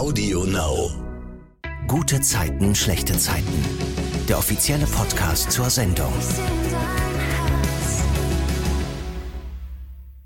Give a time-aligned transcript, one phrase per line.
[0.00, 0.90] Audio Now.
[1.86, 3.62] Gute Zeiten, schlechte Zeiten.
[4.30, 6.10] Der offizielle Podcast zur Sendung.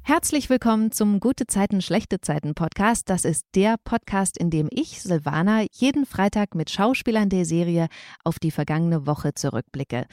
[0.03, 3.11] Herzlich willkommen zum Gute Zeiten, schlechte Zeiten Podcast.
[3.11, 7.89] Das ist der Podcast, in dem ich, Silvana, jeden Freitag mit Schauspielern der Serie
[8.23, 10.07] auf die vergangene Woche zurückblicke.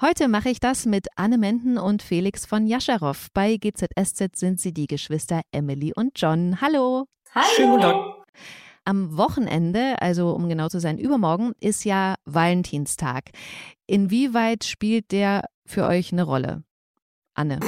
[0.00, 3.26] Heute mache ich das mit Anne Menden und Felix von Jascharow.
[3.34, 6.60] Bei GZSZ sind sie die Geschwister Emily und John.
[6.60, 7.06] Hallo.
[7.34, 7.46] Hallo.
[7.56, 8.18] Schönen guten Tag.
[8.88, 13.32] Am Wochenende, also um genau zu sein, übermorgen, ist ja Valentinstag.
[13.86, 16.62] Inwieweit spielt der für euch eine Rolle?
[17.34, 17.60] Anne.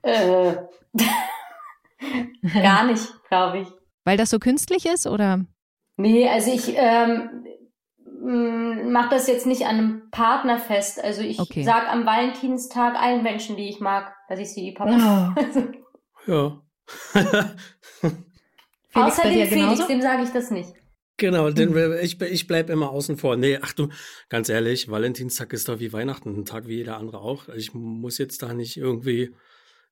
[0.00, 0.54] Äh,
[2.62, 3.68] gar nicht, glaube ich.
[4.04, 5.44] Weil das so künstlich ist, oder?
[5.98, 7.44] Nee, also ich ähm,
[8.90, 11.04] mache das jetzt nicht an einem Partner fest.
[11.04, 11.62] Also ich okay.
[11.62, 15.34] sag am Valentinstag allen Menschen, die ich mag, dass ich sie Papa.
[16.26, 16.26] Oh.
[16.32, 16.62] ja.
[18.94, 20.72] Felix, Außer dem Felix, dem sage ich das nicht.
[21.16, 23.36] Genau, denn ich, ich bleibe immer außen vor.
[23.36, 23.88] Nee, ach du,
[24.28, 27.48] ganz ehrlich, Valentinstag ist doch wie Weihnachten, ein Tag wie jeder andere auch.
[27.48, 29.34] Ich muss jetzt da nicht irgendwie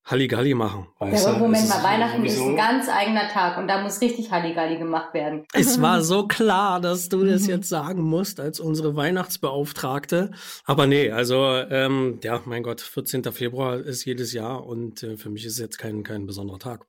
[0.05, 0.87] Halligalli machen.
[0.99, 4.77] Weißt ja, Moment mal, Weihnachten ist ein ganz eigener Tag und da muss richtig Halligalli
[4.77, 5.45] gemacht werden.
[5.53, 10.31] Es war so klar, dass du das jetzt sagen musst als unsere Weihnachtsbeauftragte.
[10.65, 13.23] Aber nee, also ähm, ja, mein Gott, 14.
[13.31, 16.85] Februar ist jedes Jahr und äh, für mich ist es jetzt kein, kein besonderer Tag.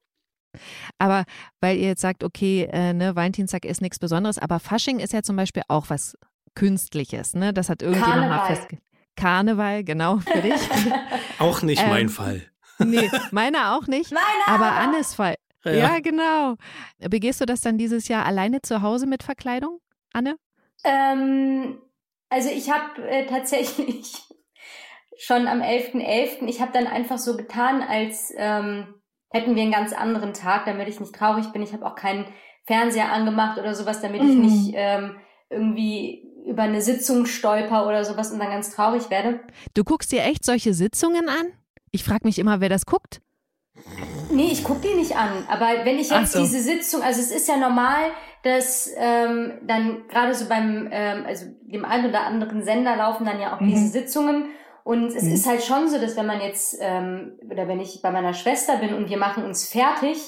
[0.98, 1.24] Aber
[1.60, 5.22] weil ihr jetzt sagt, okay, äh, ne, Valentinstag ist nichts Besonderes, aber Fasching ist ja
[5.22, 6.16] zum Beispiel auch was
[6.54, 7.52] Künstliches, ne?
[7.52, 8.84] Das hat irgendjemand mal festgelegt.
[9.16, 10.60] Karneval, genau, für dich.
[11.38, 12.42] auch nicht ähm, mein Fall.
[12.78, 14.12] Nee, meiner auch nicht.
[14.12, 15.36] Meiner aber Annes Fall.
[15.64, 15.72] Ja.
[15.72, 16.56] ja, genau.
[16.98, 19.80] Begehst du das dann dieses Jahr alleine zu Hause mit Verkleidung,
[20.12, 20.36] Anne?
[20.84, 21.78] Ähm,
[22.28, 24.14] also ich habe äh, tatsächlich
[25.18, 28.94] schon am 11.11., .11., ich habe dann einfach so getan, als ähm,
[29.34, 31.60] hätten wir einen ganz anderen Tag, damit ich nicht traurig bin.
[31.60, 32.24] Ich habe auch keinen
[32.66, 34.30] Fernseher angemacht oder sowas, damit mhm.
[34.30, 35.16] ich nicht ähm,
[35.50, 39.40] irgendwie über eine Sitzung stolper oder sowas und dann ganz traurig werde.
[39.74, 41.46] Du guckst dir echt solche Sitzungen an?
[41.90, 43.20] Ich frage mich immer, wer das guckt.
[44.30, 45.44] Nee, ich gucke die nicht an.
[45.48, 46.40] Aber wenn ich jetzt so.
[46.40, 48.12] diese Sitzung, also es ist ja normal,
[48.44, 53.40] dass ähm, dann gerade so beim, ähm, also dem einen oder anderen Sender laufen dann
[53.40, 53.68] ja auch mhm.
[53.68, 54.46] diese Sitzungen.
[54.84, 55.32] Und es mhm.
[55.32, 58.76] ist halt schon so, dass wenn man jetzt, ähm, oder wenn ich bei meiner Schwester
[58.76, 60.18] bin und wir machen uns fertig,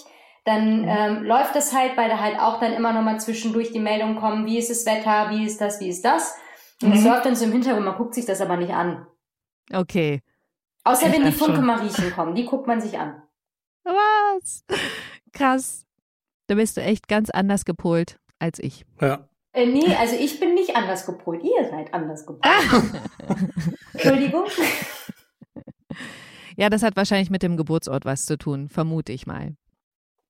[0.44, 0.88] dann mhm.
[0.88, 4.46] ähm, läuft das halt, weil da halt auch dann immer nochmal zwischendurch die Meldungen kommen,
[4.46, 6.34] wie ist das Wetter, wie ist das, wie ist das.
[6.82, 7.08] Und es mhm.
[7.08, 9.06] läuft dann so im Hintergrund, man guckt sich das aber nicht an.
[9.72, 10.22] Okay.
[10.84, 13.22] Außer wenn die Funke Mariechen kommen, die guckt man sich an.
[13.84, 14.64] Was?
[15.32, 15.84] Krass.
[16.46, 18.86] Da bist du echt ganz anders gepolt als ich.
[19.00, 19.28] Ja.
[19.56, 21.42] Äh, nee, also ich bin nicht anders gepolt.
[21.42, 22.44] Ihr seid anders gepolt.
[23.94, 24.44] Entschuldigung.
[26.58, 29.56] Ja, das hat wahrscheinlich mit dem Geburtsort was zu tun, vermute ich mal.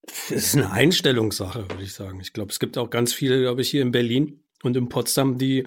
[0.07, 2.21] Das ist eine Einstellungssache, würde ich sagen.
[2.21, 5.39] Ich glaube, es gibt auch ganz viele, glaube ich, hier in Berlin, und in Potsdam,
[5.39, 5.67] die,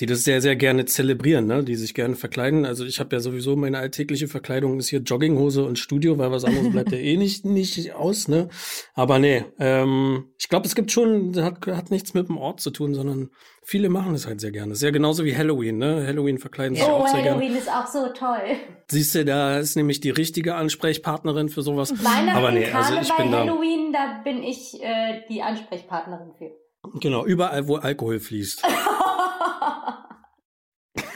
[0.00, 1.64] die das sehr, sehr gerne zelebrieren, ne?
[1.64, 2.66] die sich gerne verkleiden.
[2.66, 6.44] Also ich habe ja sowieso meine alltägliche Verkleidung ist hier Jogginghose und Studio, weil was
[6.44, 8.48] anderes bleibt ja eh nicht, nicht aus, ne?
[8.94, 12.70] Aber nee, ähm, ich glaube, es gibt schon, hat, hat nichts mit dem Ort zu
[12.70, 13.30] tun, sondern
[13.62, 14.74] viele machen es halt sehr gerne.
[14.74, 16.04] Sehr genauso wie Halloween, ne?
[16.06, 17.58] Halloween verkleiden sich oh, auch sehr Halloween gerne.
[17.58, 18.56] ist auch so toll.
[18.88, 21.92] Siehst du, da ist nämlich die richtige Ansprechpartnerin für sowas.
[21.92, 26.50] Weihnachten, Aber nee, also ich bin Halloween, da, da bin ich äh, die Ansprechpartnerin für.
[26.94, 28.62] Genau, überall, wo Alkohol fließt.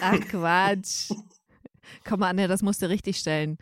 [0.01, 1.11] Ach Quatsch.
[2.07, 3.59] Komm mal, Anne, das musst du richtig stellen.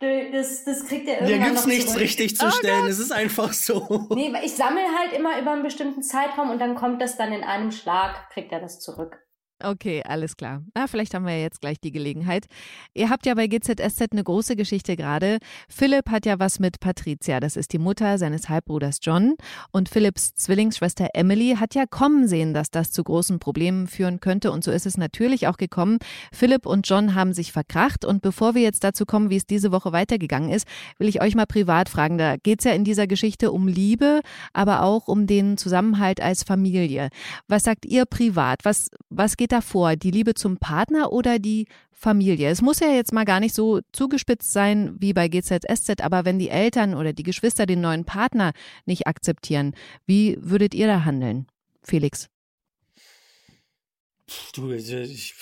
[0.00, 2.00] Das, das kriegt er irgendwann Da gibt's noch nichts zurück.
[2.02, 2.90] richtig zu Oh stellen, Gott.
[2.90, 4.06] es ist einfach so.
[4.14, 7.42] Nee, ich sammle halt immer über einen bestimmten Zeitraum und dann kommt das dann in
[7.44, 9.18] einem Schlag, kriegt er das zurück.
[9.62, 10.62] Okay, alles klar.
[10.74, 12.46] Na, vielleicht haben wir ja jetzt gleich die Gelegenheit.
[12.94, 15.38] Ihr habt ja bei GZSZ eine große Geschichte gerade.
[15.68, 19.34] Philipp hat ja was mit Patricia, das ist die Mutter seines Halbbruders John.
[19.70, 24.50] Und Philipps Zwillingsschwester Emily hat ja kommen sehen, dass das zu großen Problemen führen könnte.
[24.50, 25.98] Und so ist es natürlich auch gekommen.
[26.32, 28.06] Philipp und John haben sich verkracht.
[28.06, 30.66] Und bevor wir jetzt dazu kommen, wie es diese Woche weitergegangen ist,
[30.98, 32.16] will ich euch mal privat fragen.
[32.16, 34.20] Da geht es ja in dieser Geschichte um Liebe,
[34.54, 37.10] aber auch um den Zusammenhalt als Familie.
[37.46, 38.64] Was sagt ihr privat?
[38.64, 39.96] Was, was geht da vor?
[39.96, 42.48] Die Liebe zum Partner oder die Familie?
[42.48, 46.38] Es muss ja jetzt mal gar nicht so zugespitzt sein wie bei GZSZ, aber wenn
[46.38, 48.52] die Eltern oder die Geschwister den neuen Partner
[48.86, 49.74] nicht akzeptieren,
[50.06, 51.46] wie würdet ihr da handeln?
[51.82, 52.28] Felix.
[54.54, 55.34] Du, ich,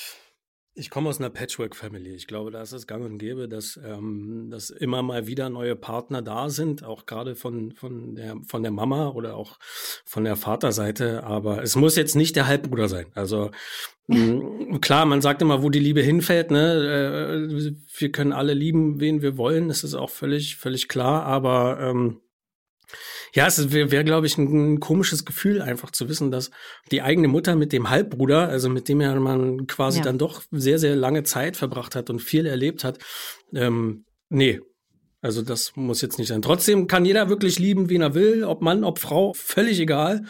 [0.79, 2.15] ich, komme aus einer Patchwork-Family.
[2.15, 5.77] Ich glaube, da ist es gang und gäbe, dass, ähm, dass immer mal wieder neue
[5.77, 9.59] Partner da sind, auch gerade von, von, der, von der Mama oder auch
[10.05, 11.25] von der Vaterseite.
[11.25, 13.07] Aber es muss jetzt nicht der Halbbruder sein.
[13.15, 13.51] Also
[14.07, 16.51] mh, klar, man sagt immer, wo die Liebe hinfällt.
[16.51, 17.49] Ne?
[17.51, 19.69] Äh, wir können alle lieben, wen wir wollen.
[19.69, 21.25] Das ist auch völlig, völlig klar.
[21.25, 22.21] Aber ähm,
[23.35, 26.51] Ja, es wäre, wär, glaube ich, ein, ein, komisches Gefühl, einfach zu wissen, dass
[26.91, 30.05] die eigene Mutter mit dem Halbbruder, also mit dem ja man quasi ja.
[30.05, 32.99] dann doch sehr, sehr lange Zeit verbracht hat und viel erlebt hat,
[33.55, 34.61] ähm, nee,
[35.21, 36.43] also das muss jetzt nicht sein.
[36.43, 40.25] Trotzdem kann jeder wirklich lieben, wen er will, ob Mann, ob Frau, völlig egal.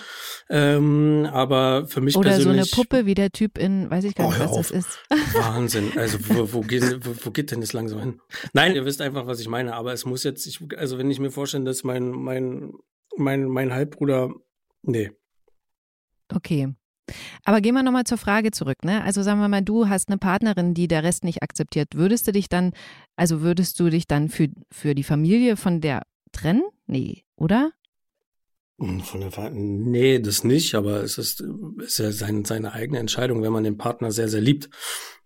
[0.48, 2.70] Ähm, aber für mich Oder persönlich.
[2.70, 4.98] so eine Puppe wie der Typ in, weiß ich gar nicht, oh, was das ist.
[5.34, 5.92] Wahnsinn.
[5.96, 8.20] Also wo, wo, geht, wo, wo geht denn das langsam hin?
[8.54, 9.74] Nein, ihr wisst einfach, was ich meine.
[9.74, 12.72] Aber es muss jetzt, ich, also wenn ich mir vorstelle, dass mein mein
[13.16, 14.30] mein mein Halbbruder,
[14.82, 15.10] nee.
[16.34, 16.74] Okay.
[17.44, 18.84] Aber gehen wir nochmal zur Frage zurück.
[18.84, 19.02] Ne?
[19.04, 21.94] Also sagen wir mal, du hast eine Partnerin, die der Rest nicht akzeptiert.
[21.94, 22.72] Würdest du dich dann,
[23.16, 26.02] also würdest du dich dann für, für die Familie von der
[26.32, 26.62] trennen?
[26.86, 27.72] Nee, oder?
[28.80, 31.44] Hm, von der nee, das nicht, aber es ist,
[31.78, 34.70] ist ja sein, seine eigene Entscheidung, wenn man den Partner sehr, sehr liebt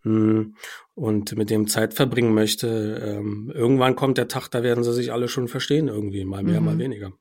[0.03, 0.57] hm,
[0.95, 3.19] und mit dem Zeit verbringen möchte.
[3.19, 6.61] Ähm, irgendwann kommt der Tag, da werden sie sich alle schon verstehen, irgendwie, mal mehr,
[6.61, 6.67] mhm.
[6.67, 7.13] mal weniger.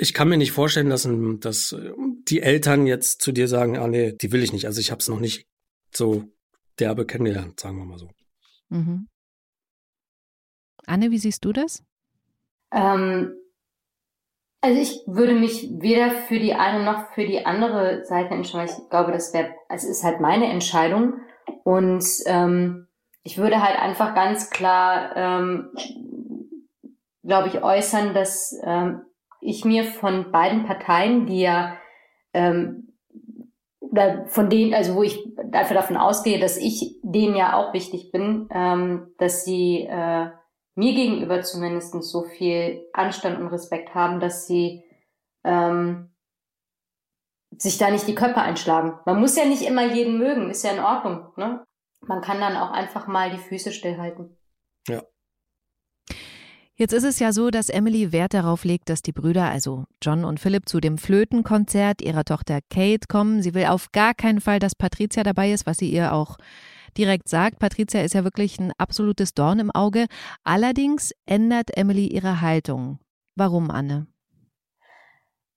[0.00, 1.06] Ich kann mir nicht vorstellen, dass,
[1.40, 1.76] dass
[2.26, 4.64] die Eltern jetzt zu dir sagen, ah nee, die will ich nicht.
[4.64, 5.46] Also ich habe es noch nicht
[5.92, 6.24] so
[6.78, 8.08] derbe kennengelernt, sagen wir mal so.
[8.70, 9.08] Mhm.
[10.86, 11.82] Anne, wie siehst du das?
[12.72, 13.34] Ähm,
[14.62, 18.74] also ich würde mich weder für die eine noch für die andere Seite entscheiden.
[18.74, 21.20] Ich glaube, das wäre, es ist halt meine Entscheidung.
[21.64, 22.88] Und ähm,
[23.22, 25.70] ich würde halt einfach ganz klar, ähm,
[27.22, 29.02] glaube ich, äußern, dass ähm,
[29.40, 31.76] ich mir von beiden Parteien, die ja
[32.32, 32.90] ähm,
[34.26, 35.18] von denen, also wo ich
[35.50, 40.30] dafür davon ausgehe, dass ich denen ja auch wichtig bin, ähm, dass sie äh,
[40.76, 44.84] mir gegenüber zumindest so viel Anstand und Respekt haben, dass sie
[45.44, 46.10] ähm,
[47.56, 48.98] sich da nicht die Köpfe einschlagen.
[49.06, 51.32] Man muss ja nicht immer jeden mögen, ist ja in Ordnung.
[51.36, 51.64] Ne?
[52.00, 54.36] Man kann dann auch einfach mal die Füße stillhalten.
[54.86, 55.02] Ja.
[56.80, 60.24] Jetzt ist es ja so, dass Emily Wert darauf legt, dass die Brüder, also John
[60.24, 63.42] und Philip, zu dem Flötenkonzert ihrer Tochter Kate kommen.
[63.42, 66.38] Sie will auf gar keinen Fall, dass Patricia dabei ist, was sie ihr auch
[66.96, 67.58] direkt sagt.
[67.58, 70.06] Patricia ist ja wirklich ein absolutes Dorn im Auge.
[70.42, 72.98] Allerdings ändert Emily ihre Haltung.
[73.36, 74.06] Warum, Anne?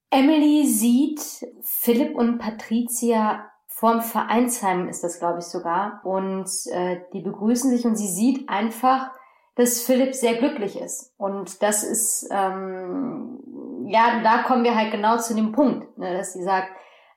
[0.09, 1.21] Emily sieht
[1.61, 6.01] Philipp und Patricia vorm Vereinsheim ist das, glaube ich, sogar.
[6.03, 9.11] Und äh, die begrüßen sich und sie sieht einfach,
[9.55, 11.13] dass Philipp sehr glücklich ist.
[11.17, 16.33] Und das ist, ähm, ja, da kommen wir halt genau zu dem Punkt, ne, dass
[16.33, 16.69] sie sagt,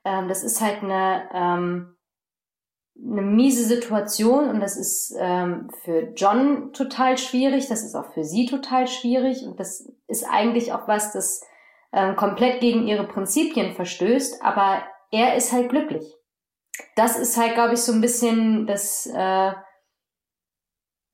[0.04, 1.96] ähm, das ist halt eine, ähm,
[2.98, 8.24] eine miese Situation und das ist ähm, für John total schwierig, das ist auch für
[8.24, 11.42] sie total schwierig und das ist eigentlich auch was, das
[11.92, 16.14] ähm, komplett gegen ihre Prinzipien verstößt, aber er ist halt glücklich.
[16.94, 19.52] Das ist halt, glaube ich, so ein bisschen das, äh,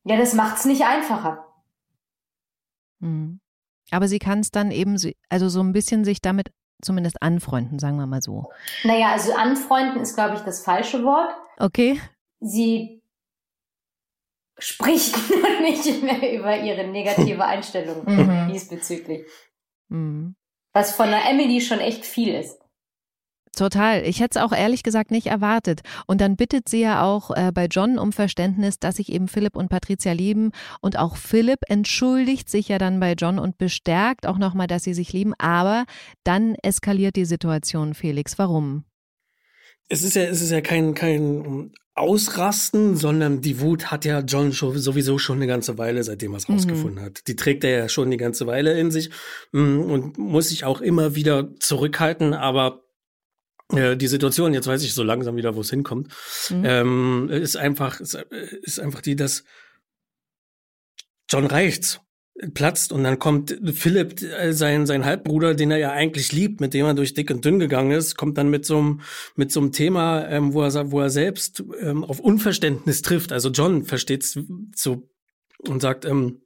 [0.04, 1.46] ja, das macht's nicht einfacher.
[3.00, 3.40] Mhm.
[3.90, 4.96] Aber sie kann es dann eben,
[5.28, 6.52] also so ein bisschen sich damit
[6.82, 8.50] zumindest anfreunden, sagen wir mal so.
[8.84, 11.34] Naja, also anfreunden ist, glaube ich, das falsche Wort.
[11.58, 12.00] Okay.
[12.40, 13.02] Sie
[14.58, 18.52] spricht nur nicht mehr über ihre negative Einstellung mhm.
[18.52, 19.26] diesbezüglich.
[19.88, 20.34] Mhm.
[20.72, 22.61] Was von der Emily schon echt viel ist.
[23.54, 24.02] Total.
[24.06, 25.82] Ich hätte es auch ehrlich gesagt nicht erwartet.
[26.06, 29.56] Und dann bittet sie ja auch äh, bei John um Verständnis, dass sich eben Philipp
[29.56, 30.52] und Patricia lieben.
[30.80, 34.94] Und auch Philipp entschuldigt sich ja dann bei John und bestärkt auch nochmal, dass sie
[34.94, 35.34] sich lieben.
[35.36, 35.84] Aber
[36.24, 38.38] dann eskaliert die Situation, Felix.
[38.38, 38.84] Warum?
[39.88, 44.52] Es ist ja, es ist ja kein, kein Ausrasten, sondern die Wut hat ja John
[44.52, 46.54] sowieso schon eine ganze Weile, seitdem er es mhm.
[46.54, 47.28] rausgefunden hat.
[47.28, 49.10] Die trägt er ja schon die ganze Weile in sich
[49.52, 52.82] mm, und muss sich auch immer wieder zurückhalten, aber
[53.76, 56.08] äh, die Situation, jetzt weiß ich so langsam wieder, wo es hinkommt,
[56.50, 56.64] mhm.
[56.64, 58.14] ähm, ist einfach, ist,
[58.62, 59.44] ist einfach die, dass
[61.30, 62.00] John reicht's
[62.54, 66.74] platzt und dann kommt Philipp, äh, sein, sein Halbbruder, den er ja eigentlich liebt, mit
[66.74, 69.00] dem er durch dick und dünn gegangen ist, kommt dann mit so einem,
[69.36, 73.32] mit so einem Thema, ähm, wo er, wo er selbst ähm, auf Unverständnis trifft.
[73.32, 74.38] Also John versteht's
[74.74, 75.08] so
[75.68, 76.41] und sagt, ähm,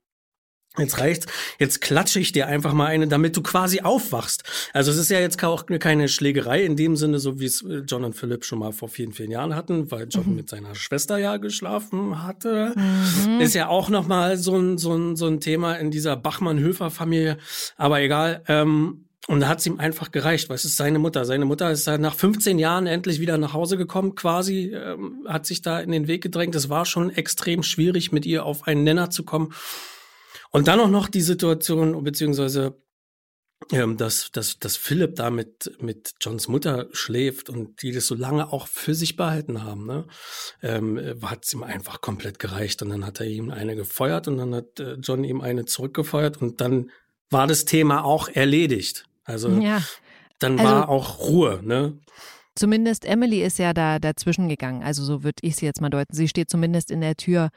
[0.78, 1.26] Jetzt reicht's.
[1.58, 4.44] Jetzt klatsche ich dir einfach mal eine, damit du quasi aufwachst.
[4.72, 7.82] Also es ist ja jetzt auch keine Schlägerei in dem Sinne, so wie es äh,
[7.86, 10.36] John und Philipp schon mal vor vielen, vielen Jahren hatten, weil John mhm.
[10.36, 12.74] mit seiner Schwester ja geschlafen hatte.
[12.76, 13.40] Mhm.
[13.40, 17.38] Ist ja auch noch mal so ein, so ein, so ein Thema in dieser Bachmann-Höfer-Familie.
[17.76, 18.42] Aber egal.
[18.48, 21.24] Ähm, und da hat's ihm einfach gereicht, weil es ist seine Mutter.
[21.24, 25.62] Seine Mutter ist nach 15 Jahren endlich wieder nach Hause gekommen, quasi, ähm, hat sich
[25.62, 26.54] da in den Weg gedrängt.
[26.54, 29.52] Es war schon extrem schwierig, mit ihr auf einen Nenner zu kommen.
[30.50, 32.76] Und dann auch noch die Situation, beziehungsweise
[33.72, 38.14] ähm, dass, dass, dass Philipp da mit, mit Johns Mutter schläft und die das so
[38.14, 40.06] lange auch für sich behalten haben, ne?
[40.62, 42.82] ähm, hat es ihm einfach komplett gereicht.
[42.82, 46.40] Und dann hat er ihm eine gefeuert und dann hat äh, John ihm eine zurückgefeuert
[46.42, 46.90] und dann
[47.30, 49.06] war das Thema auch erledigt.
[49.24, 49.82] Also ja.
[50.38, 51.98] dann war also, auch Ruhe, ne?
[52.54, 54.82] Zumindest Emily ist ja da dazwischen gegangen.
[54.82, 56.14] Also so würde ich sie jetzt mal deuten.
[56.14, 57.50] Sie steht zumindest in der Tür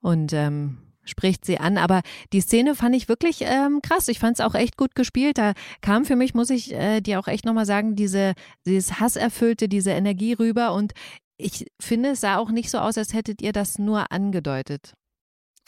[0.00, 1.78] und ähm, spricht sie an.
[1.78, 4.08] Aber die Szene fand ich wirklich ähm, krass.
[4.08, 5.38] Ich fand es auch echt gut gespielt.
[5.38, 8.34] Da kam für mich, muss ich äh, dir auch echt nochmal sagen, diese,
[8.66, 10.72] dieses Hasserfüllte, diese Energie rüber.
[10.72, 10.92] Und
[11.36, 14.94] ich finde, es sah auch nicht so aus, als hättet ihr das nur angedeutet.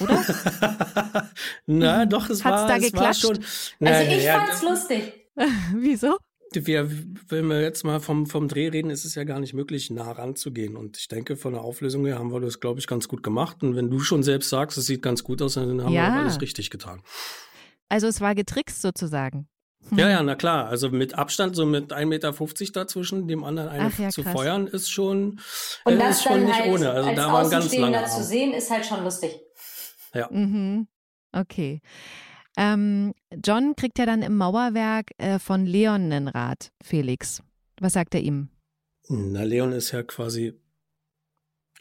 [0.00, 0.24] Oder?
[1.66, 3.24] Na, doch, es Hat's war, da es geklatscht?
[3.24, 3.86] war schon.
[3.86, 5.12] Also ich ja, fand's lustig.
[5.74, 6.18] Wieso?
[6.52, 6.90] Wir,
[7.28, 10.10] wenn wir jetzt mal vom, vom Dreh reden, ist es ja gar nicht möglich, nah
[10.10, 10.76] ranzugehen.
[10.76, 13.62] Und ich denke, von der Auflösung her haben wir das, glaube ich, ganz gut gemacht.
[13.62, 16.14] Und wenn du schon selbst sagst, es sieht ganz gut aus, dann haben ja.
[16.14, 17.02] wir alles richtig getan.
[17.88, 19.48] Also es war getrickst sozusagen.
[19.88, 19.98] Hm.
[19.98, 20.68] Ja, ja, na klar.
[20.68, 22.32] Also mit Abstand, so mit 1,50 Meter
[22.72, 24.32] dazwischen, dem anderen eine ja, zu krass.
[24.32, 25.40] feuern, ist schon,
[25.84, 26.90] Und das ist schon nicht halt ohne.
[26.90, 29.40] Also da war ein ganz langer zu sehen, ist halt schon lustig.
[30.14, 30.28] Ja.
[30.30, 30.88] Mhm.
[31.32, 31.80] Okay.
[32.56, 33.12] Ähm,
[33.44, 37.42] John kriegt ja dann im Mauerwerk äh, von Leon einen Rat, Felix.
[37.80, 38.48] Was sagt er ihm?
[39.08, 40.54] Na, Leon ist ja quasi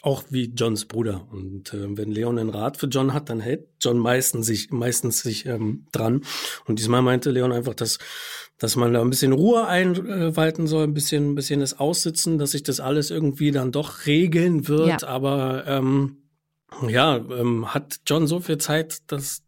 [0.01, 1.27] auch wie Johns Bruder.
[1.31, 5.21] Und äh, wenn Leon einen Rat für John hat, dann hält John meistens sich, meistens
[5.21, 6.23] sich ähm, dran.
[6.65, 7.99] Und diesmal meinte Leon einfach, dass,
[8.57, 12.51] dass man da ein bisschen Ruhe einwalten soll, ein bisschen, ein bisschen das Aussitzen, dass
[12.51, 15.01] sich das alles irgendwie dann doch regeln wird.
[15.01, 15.07] Ja.
[15.07, 16.17] Aber ähm,
[16.88, 19.43] ja, ähm, hat John so viel Zeit, dass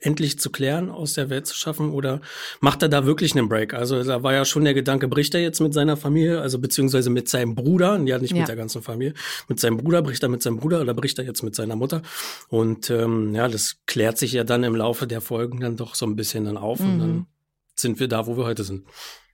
[0.00, 1.90] endlich zu klären, aus der Welt zu schaffen?
[1.90, 2.20] Oder
[2.60, 3.74] macht er da wirklich einen Break?
[3.74, 7.10] Also da war ja schon der Gedanke, bricht er jetzt mit seiner Familie, also beziehungsweise
[7.10, 8.38] mit seinem Bruder, ja nicht ja.
[8.38, 9.14] mit der ganzen Familie,
[9.48, 12.02] mit seinem Bruder, bricht er mit seinem Bruder oder bricht er jetzt mit seiner Mutter?
[12.48, 16.06] Und ähm, ja, das klärt sich ja dann im Laufe der Folgen dann doch so
[16.06, 16.86] ein bisschen dann auf mhm.
[16.86, 17.26] und dann mhm.
[17.74, 18.86] sind wir da, wo wir heute sind.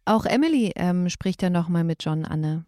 [0.05, 2.65] Auch Emily ähm, spricht ja nochmal mit John Anne.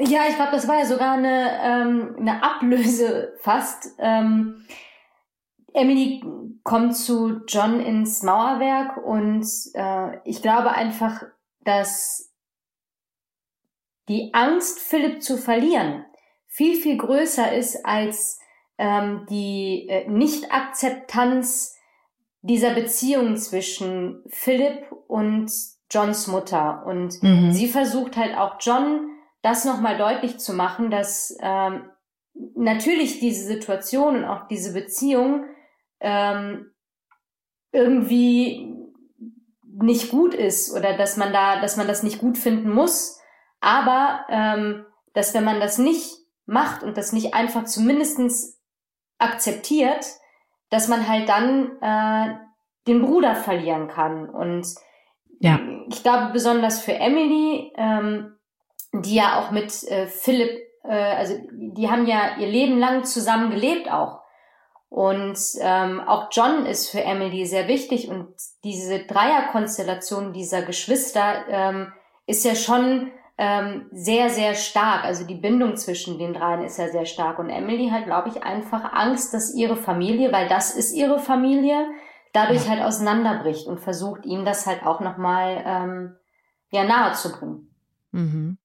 [0.00, 3.90] Ja, ich glaube, das war ja sogar eine, ähm, eine Ablöse fast.
[3.98, 4.64] Ähm,
[5.74, 6.22] Emily
[6.62, 11.24] kommt zu John ins Mauerwerk und äh, ich glaube einfach,
[11.60, 12.32] dass
[14.08, 16.06] die Angst, Philipp zu verlieren,
[16.46, 18.38] viel, viel größer ist als
[18.78, 21.76] ähm, die äh, Nicht-Akzeptanz
[22.42, 25.50] dieser Beziehung zwischen Philipp und
[25.90, 26.84] Johns Mutter.
[26.86, 27.52] Und mhm.
[27.52, 29.10] sie versucht halt auch John
[29.42, 31.90] das nochmal deutlich zu machen, dass ähm,
[32.54, 35.44] natürlich diese Situation und auch diese Beziehung
[36.00, 36.72] ähm,
[37.72, 38.74] irgendwie
[39.62, 43.20] nicht gut ist oder dass man da, dass man das nicht gut finden muss,
[43.60, 48.60] aber ähm, dass wenn man das nicht macht und das nicht einfach zumindestens
[49.18, 50.06] akzeptiert,
[50.70, 52.36] dass man halt dann äh,
[52.86, 54.28] den Bruder verlieren kann.
[54.28, 54.66] Und
[55.40, 55.58] ja.
[55.88, 58.36] ich glaube besonders für Emily, ähm,
[58.92, 63.50] die ja auch mit äh, Philipp, äh, also die haben ja ihr Leben lang zusammen
[63.50, 64.20] gelebt auch.
[64.94, 68.28] Und ähm, auch John ist für Emily sehr wichtig und
[68.62, 71.92] diese Dreierkonstellation dieser Geschwister ähm,
[72.26, 75.02] ist ja schon ähm, sehr, sehr stark.
[75.02, 77.40] Also die Bindung zwischen den dreien ist ja sehr stark.
[77.40, 81.88] Und Emily hat, glaube ich, einfach Angst, dass ihre Familie, weil das ist ihre Familie,
[82.32, 82.70] dadurch ja.
[82.70, 86.16] halt auseinanderbricht und versucht, ihm das halt auch nochmal ähm,
[86.70, 87.74] ja, nahe zu bringen.
[88.12, 88.58] Mhm.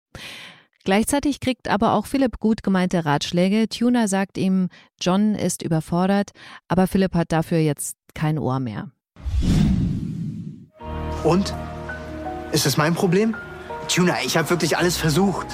[0.83, 3.67] Gleichzeitig kriegt aber auch Philipp gut gemeinte Ratschläge.
[3.69, 4.69] Tuna sagt ihm,
[4.99, 6.31] John ist überfordert,
[6.67, 8.91] aber Philipp hat dafür jetzt kein Ohr mehr.
[11.23, 11.53] Und?
[12.51, 13.35] Ist es mein Problem?
[13.87, 15.47] Tuna, ich habe wirklich alles versucht.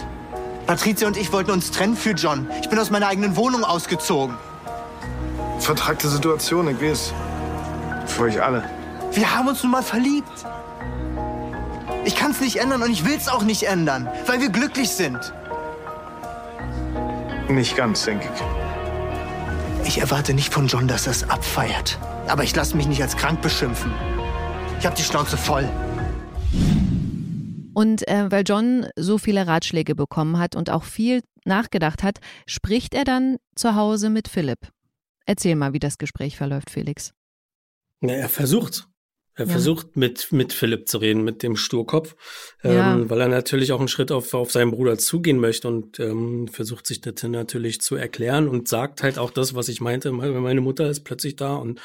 [0.68, 2.48] Patricia und ich wollten uns trennen für John.
[2.62, 4.36] Ich bin aus meiner eigenen Wohnung ausgezogen.
[5.60, 7.14] Vertragte Situation, ich weiß.
[8.08, 8.64] Für euch alle.
[9.12, 10.46] Wir haben uns nun mal verliebt.
[12.06, 14.90] Ich kann es nicht ändern und ich will es auch nicht ändern, weil wir glücklich
[14.90, 15.34] sind.
[17.50, 19.88] Nicht ganz, denke ich.
[19.88, 21.98] Ich erwarte nicht von John, dass er es abfeiert.
[22.28, 23.92] Aber ich lasse mich nicht als krank beschimpfen.
[24.80, 25.68] Ich habe die Schnauze voll.
[27.74, 32.94] Und äh, weil John so viele Ratschläge bekommen hat und auch viel nachgedacht hat, spricht
[32.94, 34.70] er dann zu Hause mit Philipp.
[35.26, 37.14] Erzähl mal, wie das Gespräch verläuft, Felix.
[38.02, 38.88] Ja, er versucht.
[39.38, 39.52] Er ja.
[39.52, 42.16] versucht mit, mit Philipp zu reden, mit dem Sturkopf,
[42.64, 42.94] ja.
[42.94, 46.48] ähm, weil er natürlich auch einen Schritt auf, auf seinen Bruder zugehen möchte und ähm,
[46.48, 50.14] versucht sich das natürlich zu erklären und sagt halt auch das, was ich meinte.
[50.14, 51.82] Meine Mutter ist plötzlich da und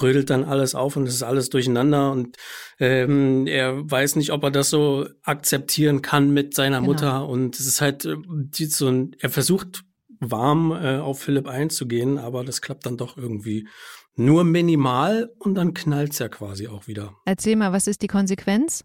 [0.00, 2.38] rödelt dann alles auf und es ist alles durcheinander und
[2.80, 6.92] ähm, er weiß nicht, ob er das so akzeptieren kann mit seiner genau.
[6.92, 8.16] Mutter und es ist halt äh,
[8.64, 9.84] so ein, er versucht
[10.20, 13.68] warm äh, auf Philipp einzugehen, aber das klappt dann doch irgendwie
[14.16, 17.14] nur minimal und dann knallt's ja quasi auch wieder.
[17.24, 18.84] Erzähl mal, was ist die Konsequenz?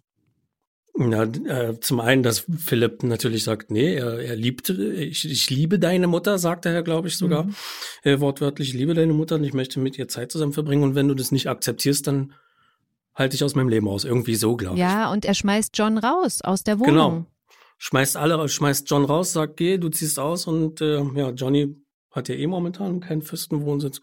[0.97, 5.79] Ja, äh, zum einen, dass Philipp natürlich sagt, nee, er, er liebt, ich, ich liebe
[5.79, 7.55] deine Mutter, sagt er ja, glaube ich sogar, mhm.
[8.03, 10.95] äh, wortwörtlich, ich liebe deine Mutter und ich möchte mit ihr Zeit zusammen verbringen und
[10.95, 12.33] wenn du das nicht akzeptierst, dann
[13.15, 14.03] halte ich aus meinem Leben aus.
[14.03, 14.81] Irgendwie so, glaube ich.
[14.81, 16.93] Ja, und er schmeißt John raus aus der Wohnung.
[16.93, 17.25] Genau.
[17.77, 21.75] Schmeißt alle, schmeißt John raus, sagt, geh, du ziehst aus und äh, ja, Johnny
[22.11, 24.01] hat ja eh momentan keinen festen Wohnsitz.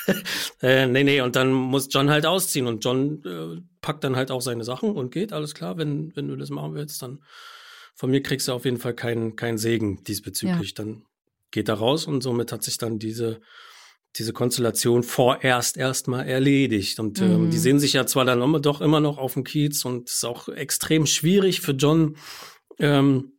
[0.62, 4.30] äh, nee, nee, und dann muss John halt ausziehen und John äh, packt dann halt
[4.30, 7.22] auch seine Sachen und geht, alles klar, wenn, wenn du das machen willst, dann
[7.94, 10.74] von mir kriegst du auf jeden Fall keinen keinen Segen diesbezüglich.
[10.76, 10.84] Ja.
[10.84, 11.04] Dann
[11.50, 13.40] geht er raus und somit hat sich dann diese
[14.18, 16.98] diese Konstellation vorerst erstmal erledigt.
[17.00, 17.50] Und ähm, mhm.
[17.50, 20.16] die sehen sich ja zwar dann immer, doch immer noch auf dem Kiez und es
[20.16, 22.16] ist auch extrem schwierig für John,
[22.78, 23.32] ähm,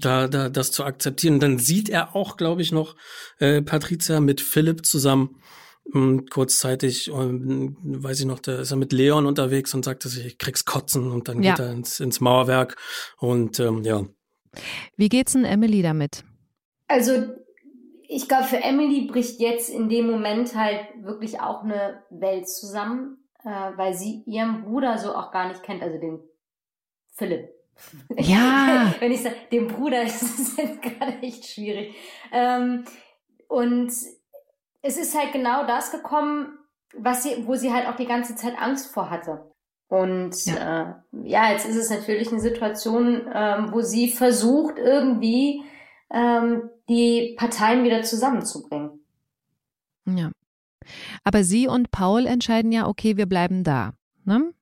[0.00, 1.40] da, da das zu akzeptieren.
[1.40, 2.96] Dann sieht er auch, glaube ich, noch
[3.38, 5.40] äh, Patricia mit Philipp zusammen.
[5.84, 10.04] Und hm, kurzzeitig, und, weiß ich noch, da ist er mit Leon unterwegs und sagt,
[10.04, 11.52] ich krieg's kotzen und dann ja.
[11.52, 12.76] geht er ins, ins Mauerwerk
[13.18, 14.04] und ähm, ja.
[14.96, 16.24] Wie geht's denn Emily damit?
[16.88, 17.28] Also
[18.06, 23.18] ich glaube, für Emily bricht jetzt in dem Moment halt wirklich auch eine Welt zusammen,
[23.44, 26.20] äh, weil sie ihren Bruder so auch gar nicht kennt, also den
[27.14, 27.48] Philipp.
[28.16, 28.94] Ja.
[29.00, 31.94] Wenn ich sage, den Bruder, ist es jetzt gerade echt schwierig.
[32.32, 32.84] Ähm,
[33.48, 33.92] und
[34.82, 36.58] es ist halt genau das gekommen,
[36.96, 39.52] was sie, wo sie halt auch die ganze Zeit Angst vor hatte.
[39.88, 45.62] Und ja, äh, ja jetzt ist es natürlich eine Situation, ähm, wo sie versucht, irgendwie
[46.10, 49.04] ähm, die Parteien wieder zusammenzubringen.
[50.06, 50.30] Ja.
[51.24, 53.92] Aber Sie und Paul entscheiden ja, okay, wir bleiben da.
[54.24, 54.52] Ne?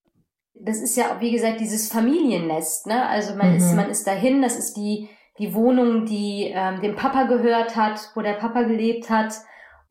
[0.60, 2.86] Das ist ja, wie gesagt, dieses Familiennest.
[2.86, 3.06] Ne?
[3.06, 3.56] Also man mhm.
[3.56, 4.42] ist, man ist dahin.
[4.42, 5.08] Das ist die
[5.38, 9.34] die Wohnung, die ähm, dem Papa gehört hat, wo der Papa gelebt hat.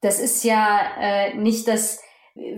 [0.02, 2.04] Das ist ja äh, nicht, dass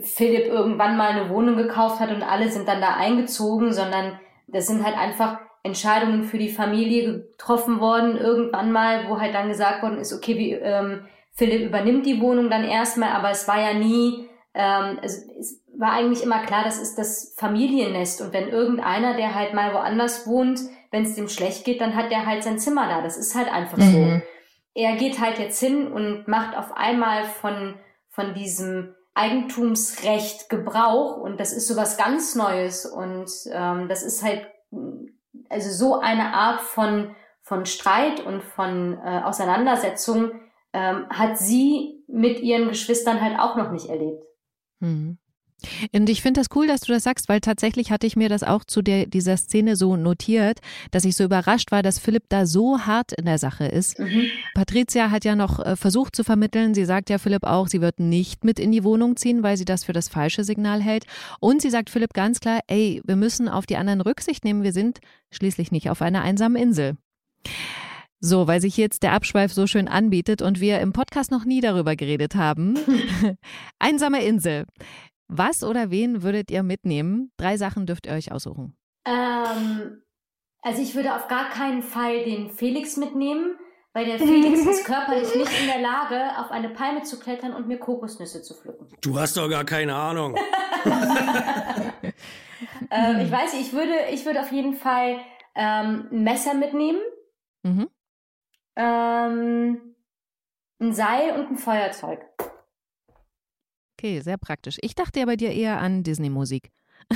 [0.01, 4.67] Philipp irgendwann mal eine Wohnung gekauft hat und alle sind dann da eingezogen, sondern das
[4.67, 9.83] sind halt einfach Entscheidungen für die Familie getroffen worden, irgendwann mal, wo halt dann gesagt
[9.83, 13.73] worden ist, okay, wie, ähm, Philipp übernimmt die Wohnung dann erstmal, aber es war ja
[13.73, 19.15] nie, ähm, also es war eigentlich immer klar, das ist das Familiennest und wenn irgendeiner,
[19.15, 20.59] der halt mal woanders wohnt,
[20.91, 23.01] wenn es dem schlecht geht, dann hat der halt sein Zimmer da.
[23.01, 23.91] Das ist halt einfach mhm.
[23.91, 24.21] so.
[24.73, 27.75] Er geht halt jetzt hin und macht auf einmal von,
[28.09, 34.23] von diesem Eigentumsrecht Gebrauch und das ist so was ganz Neues und ähm, das ist
[34.23, 34.47] halt
[35.49, 40.31] also so eine Art von, von Streit und von äh, Auseinandersetzung
[40.73, 44.23] ähm, hat sie mit ihren Geschwistern halt auch noch nicht erlebt.
[44.79, 45.17] Mhm.
[45.93, 48.43] Und ich finde das cool, dass du das sagst, weil tatsächlich hatte ich mir das
[48.43, 50.59] auch zu der, dieser Szene so notiert,
[50.91, 53.99] dass ich so überrascht war, dass Philipp da so hart in der Sache ist.
[53.99, 54.25] Mhm.
[54.53, 56.73] Patricia hat ja noch äh, versucht zu vermitteln.
[56.73, 59.65] Sie sagt ja Philipp auch, sie wird nicht mit in die Wohnung ziehen, weil sie
[59.65, 61.05] das für das falsche Signal hält.
[61.39, 64.63] Und sie sagt Philipp ganz klar, ey, wir müssen auf die anderen Rücksicht nehmen.
[64.63, 64.99] Wir sind
[65.31, 66.97] schließlich nicht auf einer einsamen Insel.
[68.19, 71.61] So, weil sich jetzt der Abschweif so schön anbietet und wir im Podcast noch nie
[71.61, 72.75] darüber geredet haben.
[73.79, 74.65] Einsame Insel.
[75.27, 77.31] Was oder wen würdet ihr mitnehmen?
[77.37, 78.77] Drei Sachen dürft ihr euch aussuchen.
[79.05, 80.01] Ähm,
[80.61, 83.57] also ich würde auf gar keinen Fall den Felix mitnehmen,
[83.93, 87.67] weil der Felix ist körperlich nicht in der Lage, auf eine Palme zu klettern und
[87.67, 88.87] mir Kokosnüsse zu pflücken.
[89.01, 90.35] Du hast doch gar keine Ahnung.
[92.91, 95.19] ähm, ich weiß, ich würde, ich würde auf jeden Fall
[95.55, 97.01] ähm, ein Messer mitnehmen,
[97.63, 97.89] mhm.
[98.75, 99.95] ähm,
[100.79, 102.36] ein Seil und ein Feuerzeug.
[103.97, 104.77] Okay, sehr praktisch.
[104.81, 106.69] Ich dachte ja bei dir eher an Disney-Musik.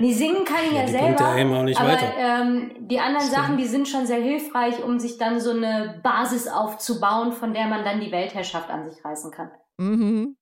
[0.00, 3.36] Die singen kann ich ja, ja selber, aber ähm, die anderen Stimmt.
[3.36, 7.66] Sachen, die sind schon sehr hilfreich, um sich dann so eine Basis aufzubauen, von der
[7.66, 9.50] man dann die Weltherrschaft an sich reißen kann.
[9.76, 10.36] Mhm.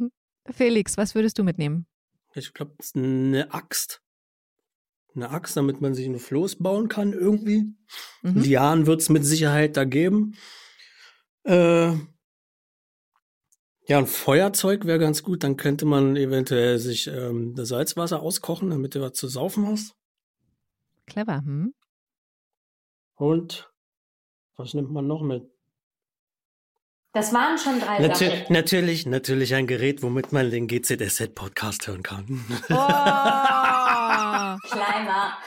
[0.50, 1.86] Felix, was würdest du mitnehmen?
[2.34, 4.02] Ich glaube, eine Axt.
[5.14, 7.74] Eine Axt, damit man sich ein Floß bauen kann irgendwie.
[8.22, 8.40] Mhm.
[8.40, 10.34] Lianen wird es mit Sicherheit da geben.
[11.44, 11.92] Äh,
[13.88, 15.42] ja, ein Feuerzeug wäre ganz gut.
[15.42, 19.94] Dann könnte man eventuell sich ähm, das Salzwasser auskochen, damit du was zu saufen hast.
[21.06, 21.72] Clever, hm?
[23.14, 23.72] Und
[24.56, 25.50] was nimmt man noch mit?
[27.14, 28.52] Das waren schon drei Natu Sachen.
[28.52, 32.44] Natürlich, natürlich ein Gerät, womit man den GZSZ-Podcast hören kann.
[32.68, 32.74] Oh,
[34.68, 35.38] Schleimer.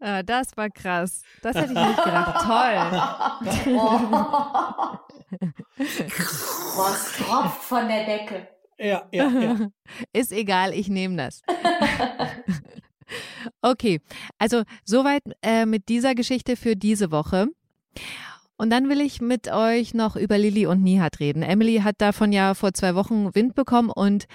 [0.00, 1.22] Ja, das war krass.
[1.42, 2.44] Das hätte ich nicht gedacht.
[2.44, 3.76] Toll.
[3.76, 4.00] Oh.
[5.78, 8.48] Was tropft von der Decke.
[8.78, 9.68] Ja, ja, ja.
[10.12, 11.42] Ist egal, ich nehme das.
[13.62, 14.00] okay,
[14.38, 17.46] also soweit äh, mit dieser Geschichte für diese Woche.
[18.58, 21.42] Und dann will ich mit euch noch über Lilly und Nihat reden.
[21.42, 24.26] Emily hat davon ja vor zwei Wochen Wind bekommen und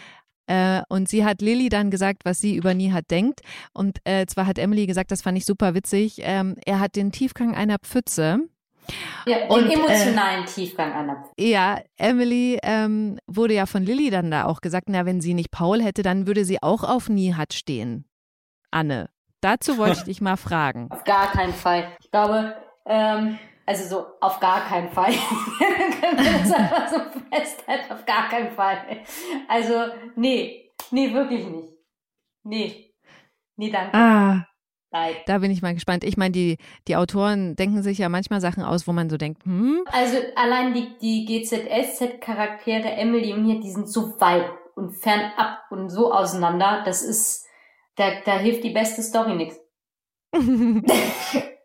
[0.52, 3.40] äh, und sie hat Lilly dann gesagt, was sie über Nihat denkt.
[3.74, 6.20] Und äh, zwar hat Emily gesagt, das fand ich super witzig.
[6.20, 8.40] Ähm, er hat den Tiefgang einer Pfütze
[9.26, 14.30] ja, den und, emotionalen äh, Tiefgang einer Ja, Emily ähm, wurde ja von Lilly dann
[14.30, 17.54] da auch gesagt, na, wenn sie nicht Paul hätte, dann würde sie auch auf Nihat
[17.54, 18.06] stehen.
[18.72, 19.10] Anne?
[19.40, 20.90] Dazu wollte ich dich mal fragen.
[20.92, 21.88] Auf gar keinen Fall.
[22.02, 23.38] Ich glaube, ähm,
[23.72, 25.12] also so auf gar keinen Fall.
[26.02, 27.00] Können wir das einfach so
[27.34, 27.94] festhalten?
[27.94, 28.78] Auf gar keinen Fall.
[29.48, 29.74] Also,
[30.16, 31.70] nee, nee, wirklich nicht.
[32.44, 32.94] Nee.
[33.56, 33.96] Nee, danke.
[33.96, 34.46] Ah.
[34.94, 35.16] Nein.
[35.26, 36.04] Da bin ich mal gespannt.
[36.04, 36.58] Ich meine, die,
[36.90, 39.86] die Autoren denken sich ja manchmal Sachen aus, wo man so denkt, hm?
[39.86, 45.90] Also allein die, die GZSZ-Charaktere Emily und hier, die sind so weit und fernab und
[45.90, 46.82] so auseinander.
[46.84, 47.46] Das ist,
[47.96, 49.58] da, da hilft die beste Story nichts.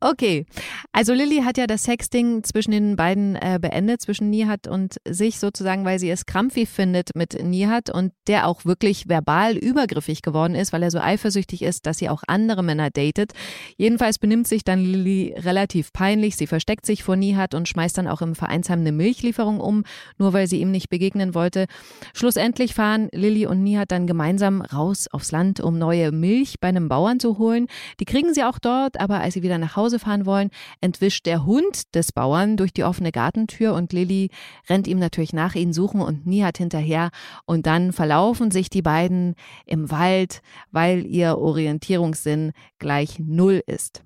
[0.00, 0.46] Okay,
[0.92, 5.38] also Lilly hat ja das Sexting zwischen den beiden äh, beendet, zwischen Nihat und sich
[5.38, 10.54] sozusagen, weil sie es krampfig findet mit Nihat und der auch wirklich verbal übergriffig geworden
[10.54, 13.32] ist, weil er so eifersüchtig ist, dass sie auch andere Männer datet.
[13.76, 16.36] Jedenfalls benimmt sich dann Lilly relativ peinlich.
[16.36, 19.84] Sie versteckt sich vor Nihat und schmeißt dann auch im Vereinsheim eine Milchlieferung um,
[20.18, 21.66] nur weil sie ihm nicht begegnen wollte.
[22.12, 26.88] Schlussendlich fahren Lilly und Nihat dann gemeinsam raus aufs Land, um neue Milch bei einem
[26.88, 27.68] Bauern zu holen.
[28.00, 31.46] Die kriegen sie auch dort, aber als sie wieder nach Hause fahren wollen, entwischt der
[31.46, 34.30] Hund des Bauern durch die offene Gartentür und Lilly
[34.68, 37.10] rennt ihm natürlich nach, ihn suchen und Nihat hinterher.
[37.46, 44.02] Und dann verlaufen sich die beiden im Wald, weil ihr Orientierungssinn gleich Null ist.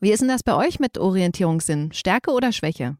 [0.00, 1.92] Wie ist denn das bei euch mit Orientierungssinn?
[1.92, 2.96] Stärke oder Schwäche?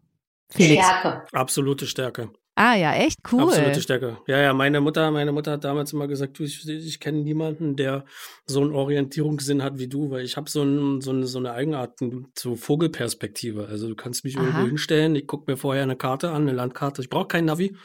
[0.48, 0.86] Felix.
[0.86, 1.26] Stärke.
[1.32, 2.30] Absolute Stärke.
[2.58, 3.42] Ah ja, echt cool.
[3.42, 4.16] Absolute Stärke.
[4.26, 7.76] Ja, ja, meine Mutter, meine Mutter hat damals immer gesagt, du, ich, ich kenne niemanden,
[7.76, 8.06] der
[8.46, 11.52] so einen Orientierungssinn hat wie du, weil ich habe so, ein, so, eine, so eine
[11.52, 11.98] Eigenart,
[12.34, 13.66] so Vogelperspektive.
[13.68, 14.44] Also du kannst mich Aha.
[14.44, 17.02] irgendwo hinstellen, ich gucke mir vorher eine Karte an, eine Landkarte.
[17.02, 17.76] Ich brauche kein Navi.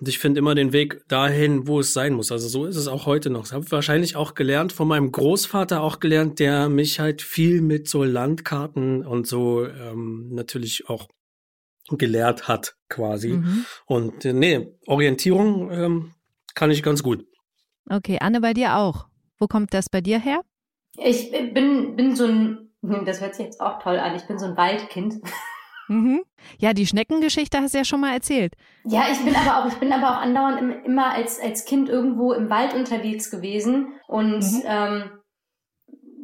[0.00, 2.32] Und ich finde immer den Weg dahin, wo es sein muss.
[2.32, 3.42] Also so ist es auch heute noch.
[3.42, 7.60] Das habe ich wahrscheinlich auch gelernt, von meinem Großvater auch gelernt, der mich halt viel
[7.60, 11.08] mit so Landkarten und so ähm, natürlich auch
[11.92, 13.34] gelehrt hat, quasi.
[13.34, 13.64] Mhm.
[13.86, 16.14] Und äh, nee, Orientierung ähm,
[16.54, 17.24] kann ich ganz gut.
[17.88, 19.06] Okay, Anne, bei dir auch.
[19.38, 20.42] Wo kommt das bei dir her?
[20.96, 24.46] Ich bin, bin so ein, das hört sich jetzt auch toll an, ich bin so
[24.46, 25.20] ein Waldkind.
[25.88, 26.22] Mhm.
[26.58, 28.54] Ja, die Schneckengeschichte hast du ja schon mal erzählt.
[28.84, 31.88] Ja, ich bin aber auch, ich bin aber auch andauernd im, immer als, als Kind
[31.88, 34.62] irgendwo im Wald unterwegs gewesen und mhm.
[34.66, 35.10] ähm,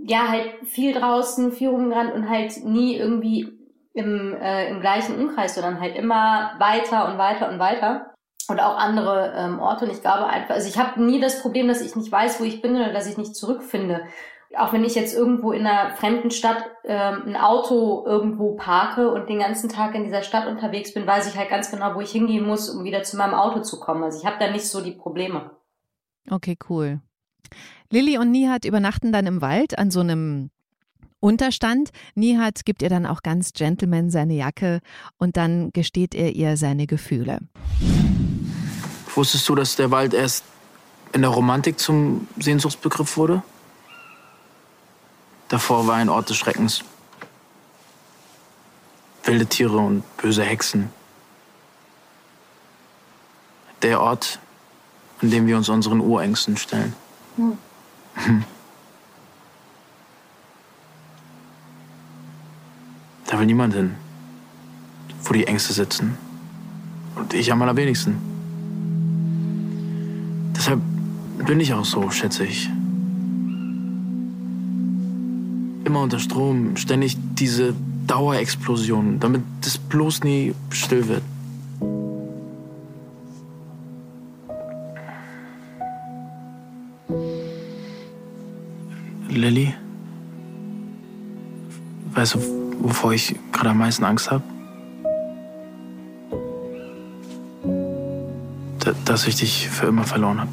[0.07, 3.54] ja, halt viel draußen, viel rumgerannt und halt nie irgendwie
[3.95, 8.11] im, äh, im gleichen Umkreis, sondern halt immer weiter und weiter und weiter.
[8.47, 9.87] Und auch andere ähm, Orte.
[9.87, 12.45] Und ich glaube einfach, also ich habe nie das Problem, dass ich nicht weiß, wo
[12.45, 14.03] ich bin oder dass ich nicht zurückfinde.
[14.59, 19.31] Auch wenn ich jetzt irgendwo in einer fremden Stadt ähm, ein Auto irgendwo parke und
[19.31, 22.13] den ganzen Tag in dieser Stadt unterwegs bin, weiß ich halt ganz genau, wo ich
[22.13, 24.05] hingehen muss, um wieder zu meinem Auto zu kommen.
[24.05, 25.51] Also ich habe da nicht so die Probleme.
[26.31, 27.01] Okay, cool.
[27.91, 30.51] Lilly und Nihat übernachten dann im Wald an so einem
[31.25, 31.89] Unterstand.
[32.15, 34.81] Nihat gibt ihr dann auch ganz gentleman seine Jacke
[35.17, 37.39] und dann gesteht er ihr seine Gefühle.
[39.15, 40.45] Wusstest du, dass der Wald erst
[41.15, 43.43] in der Romantik zum Sehnsuchtsbegriff wurde?
[45.49, 46.85] Davor war ein Ort des Schreckens.
[49.23, 50.91] Wilde Tiere und böse Hexen.
[53.81, 54.41] Der Ort,
[55.23, 56.95] an dem wir uns unseren Urängsten stellen.
[57.37, 58.45] Hm.
[63.35, 63.97] Da will niemand hin,
[65.25, 66.17] wo die Ängste sitzen.
[67.17, 68.15] Und ich am allerwenigsten.
[70.57, 70.81] Deshalb
[71.45, 72.71] bin ich auch so, schätze ich.
[75.85, 77.75] Immer unter Strom, ständig diese
[78.07, 81.25] Dauerexplosion, damit es bloß nie still wird.
[93.05, 94.43] Wovor ich gerade am meisten Angst habe?
[99.07, 100.51] dass ich dich für immer verloren habe.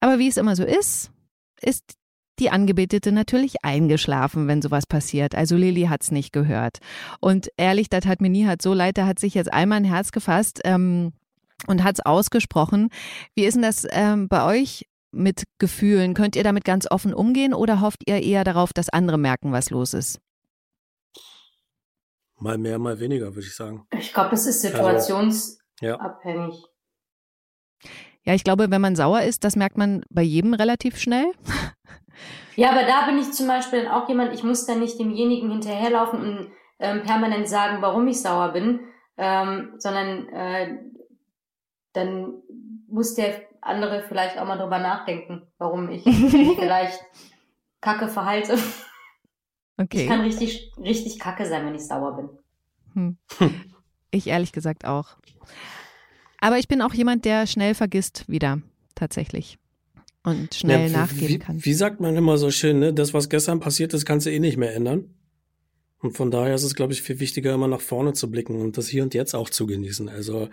[0.00, 1.12] Aber wie es immer so ist,
[1.60, 1.94] ist
[2.40, 5.36] die Angebetete natürlich eingeschlafen, wenn sowas passiert.
[5.36, 6.78] Also Lilly es nicht gehört.
[7.20, 9.84] Und ehrlich, das hat mir nie hat so leid, da hat sich jetzt einmal ein
[9.84, 11.12] Herz gefasst ähm,
[11.68, 12.88] und es ausgesprochen.
[13.36, 14.89] Wie ist denn das ähm, bei euch?
[15.12, 16.14] Mit Gefühlen?
[16.14, 19.70] Könnt ihr damit ganz offen umgehen oder hofft ihr eher darauf, dass andere merken, was
[19.70, 20.20] los ist?
[22.36, 23.86] Mal mehr, mal weniger, würde ich sagen.
[23.98, 25.58] Ich glaube, es ist situationsabhängig.
[25.82, 26.66] Also,
[27.82, 27.90] ja.
[28.24, 31.32] ja, ich glaube, wenn man sauer ist, das merkt man bei jedem relativ schnell.
[32.56, 36.20] Ja, aber da bin ich zum Beispiel auch jemand, ich muss dann nicht demjenigen hinterherlaufen
[36.20, 38.80] und ähm, permanent sagen, warum ich sauer bin,
[39.16, 40.78] ähm, sondern äh,
[41.94, 42.42] dann
[42.86, 47.00] muss der andere vielleicht auch mal drüber nachdenken, warum ich mich vielleicht
[47.80, 48.58] kacke verhalte.
[49.76, 50.02] Okay.
[50.02, 52.28] Ich kann richtig, richtig kacke sein, wenn ich sauer bin.
[52.94, 53.18] Hm.
[54.12, 55.18] Ich ehrlich gesagt auch.
[56.40, 58.60] Aber ich bin auch jemand, der schnell vergisst wieder,
[58.96, 59.56] tatsächlich.
[60.24, 61.64] und schnell ja, nachgeben wie, kann.
[61.64, 62.92] Wie sagt man immer so schön, ne?
[62.92, 65.14] Das, was gestern passiert ist, kannst du eh nicht mehr ändern.
[66.02, 68.78] Und von daher ist es, glaube ich, viel wichtiger, immer nach vorne zu blicken und
[68.78, 70.08] das hier und jetzt auch zu genießen.
[70.08, 70.48] Also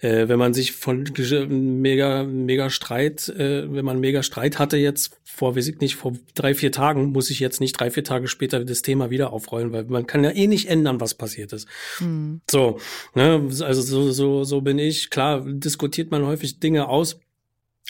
[0.00, 1.04] äh, wenn man sich von
[1.48, 6.14] mega, mega Streit, äh, wenn man mega Streit hatte jetzt vor, weiß ich nicht, vor
[6.34, 9.72] drei, vier Tagen, muss ich jetzt nicht drei, vier Tage später das Thema wieder aufrollen,
[9.72, 11.68] weil man kann ja eh nicht ändern, was passiert ist.
[11.98, 12.40] Hm.
[12.50, 12.80] So,
[13.14, 15.10] ne, also so, so, so bin ich.
[15.10, 17.20] Klar, diskutiert man häufig Dinge aus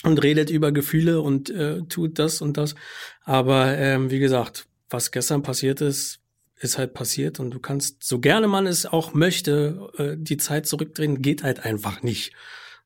[0.03, 2.75] und redet über Gefühle und äh, tut das und das.
[3.23, 6.19] Aber ähm, wie gesagt, was gestern passiert ist,
[6.59, 10.67] ist halt passiert und du kannst, so gerne man es auch möchte, äh, die Zeit
[10.67, 12.33] zurückdrehen, geht halt einfach nicht.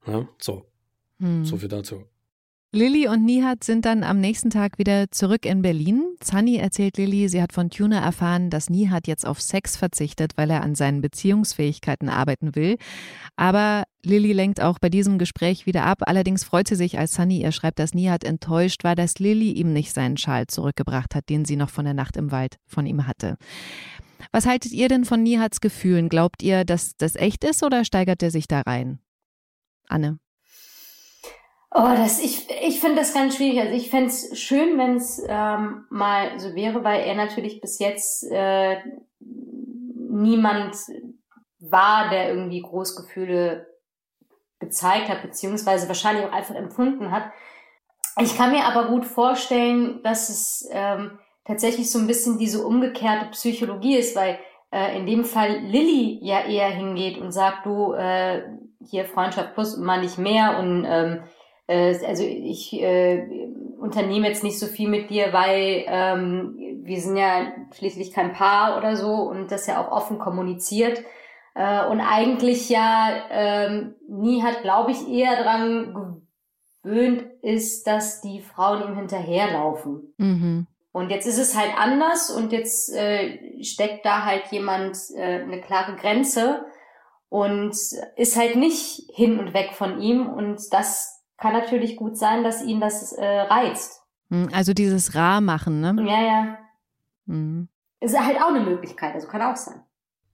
[0.06, 0.66] Ja, so.
[1.20, 1.46] Hm.
[1.46, 2.06] So viel dazu.
[2.76, 6.16] Lilly und Nihat sind dann am nächsten Tag wieder zurück in Berlin.
[6.24, 10.50] Sunny erzählt Lilly, sie hat von Tuna erfahren, dass Nihat jetzt auf Sex verzichtet, weil
[10.50, 12.78] er an seinen Beziehungsfähigkeiten arbeiten will.
[13.36, 16.00] Aber Lilly lenkt auch bei diesem Gespräch wieder ab.
[16.08, 19.72] Allerdings freut sie sich, als Sunny ihr schreibt, dass Nihat enttäuscht war, dass Lilly ihm
[19.72, 23.06] nicht seinen Schal zurückgebracht hat, den sie noch von der Nacht im Wald von ihm
[23.06, 23.38] hatte.
[24.32, 26.10] Was haltet ihr denn von Nihats Gefühlen?
[26.10, 28.98] Glaubt ihr, dass das echt ist oder steigert er sich da rein?
[29.88, 30.18] Anne.
[31.76, 33.60] Oh, das, ich, ich finde das ganz schwierig.
[33.60, 37.80] Also ich fände es schön, wenn es ähm, mal so wäre, weil er natürlich bis
[37.80, 38.78] jetzt äh,
[39.20, 40.76] niemand
[41.60, 43.66] war, der irgendwie Großgefühle
[44.60, 47.24] gezeigt hat, beziehungsweise wahrscheinlich auch einfach empfunden hat.
[48.22, 53.32] Ich kann mir aber gut vorstellen, dass es ähm, tatsächlich so ein bisschen diese umgekehrte
[53.32, 54.38] Psychologie ist, weil
[54.72, 58.44] äh, in dem Fall Lilly ja eher hingeht und sagt, du, äh,
[58.86, 61.22] hier Freundschaft plus mal nicht mehr und ähm, äh,
[61.68, 63.28] also ich äh,
[63.80, 68.78] unternehme jetzt nicht so viel mit dir, weil ähm, wir sind ja schließlich kein Paar
[68.78, 71.02] oder so und das ja auch offen kommuniziert.
[71.56, 76.24] Äh, und eigentlich ja ähm, nie hat, glaube ich, eher dran
[76.84, 80.14] gewöhnt ist, dass die Frauen ihm hinterherlaufen.
[80.18, 80.68] Mhm.
[80.92, 85.60] Und jetzt ist es halt anders und jetzt äh, steckt da halt jemand äh, eine
[85.60, 86.66] klare Grenze
[87.30, 87.76] und
[88.16, 91.13] ist halt nicht hin und weg von ihm und das
[91.44, 94.02] kann natürlich gut sein, dass ihn das äh, reizt.
[94.30, 95.94] Hm, also dieses Rar machen, ne?
[96.08, 96.58] Ja, ja.
[97.26, 97.68] Mhm.
[98.00, 99.82] Ist halt auch eine Möglichkeit, also kann auch sein.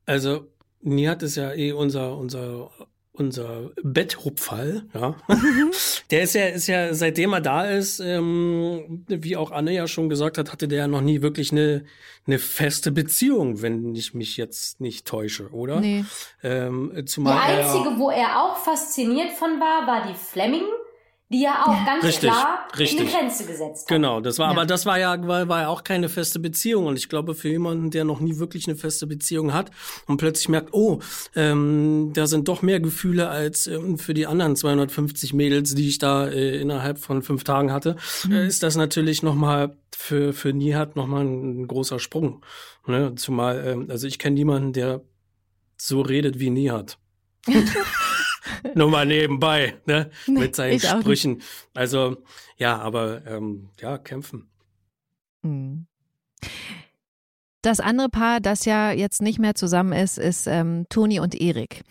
[0.06, 0.46] Also,
[0.82, 2.70] Nihat ist ja eh unser, unser
[3.12, 5.16] unser Betthupfall, ja.
[6.12, 10.08] der ist ja, ist ja, seitdem er da ist, ähm, wie auch Anne ja schon
[10.08, 11.84] gesagt hat, hatte der ja noch nie wirklich eine,
[12.28, 15.82] eine feste Beziehung, wenn ich mich jetzt nicht täusche, oder?
[15.82, 16.06] Nee.
[16.44, 20.64] Ähm, zumal die einzige, er, wo er auch fasziniert von war, war die Fleming
[21.32, 23.02] die ja auch ganz richtig, klar richtig.
[23.02, 23.88] eine Grenze gesetzt hat.
[23.88, 24.52] Genau, das war, ja.
[24.52, 26.88] aber das war ja, war, war ja auch keine feste Beziehung.
[26.88, 29.70] Und ich glaube, für jemanden, der noch nie wirklich eine feste Beziehung hat
[30.08, 31.00] und plötzlich merkt, oh,
[31.36, 36.00] ähm, da sind doch mehr Gefühle als ähm, für die anderen 250 Mädels, die ich
[36.00, 38.32] da äh, innerhalb von fünf Tagen hatte, mhm.
[38.32, 42.44] äh, ist das natürlich nochmal für, für Nihat nochmal ein, ein großer Sprung.
[42.88, 43.14] Ne?
[43.16, 45.02] Zumal, ähm, also ich kenne niemanden, der
[45.78, 46.98] so redet wie Nihat.
[48.76, 50.10] Nur mal nebenbei, ne?
[50.28, 51.42] Mit seinen Sprüchen.
[51.74, 52.18] Also,
[52.58, 54.50] ja, aber ähm, ja, kämpfen.
[55.44, 55.88] Hm.
[57.62, 61.84] Das andere Paar, das ja jetzt nicht mehr zusammen ist, ist ähm, Toni und Erik.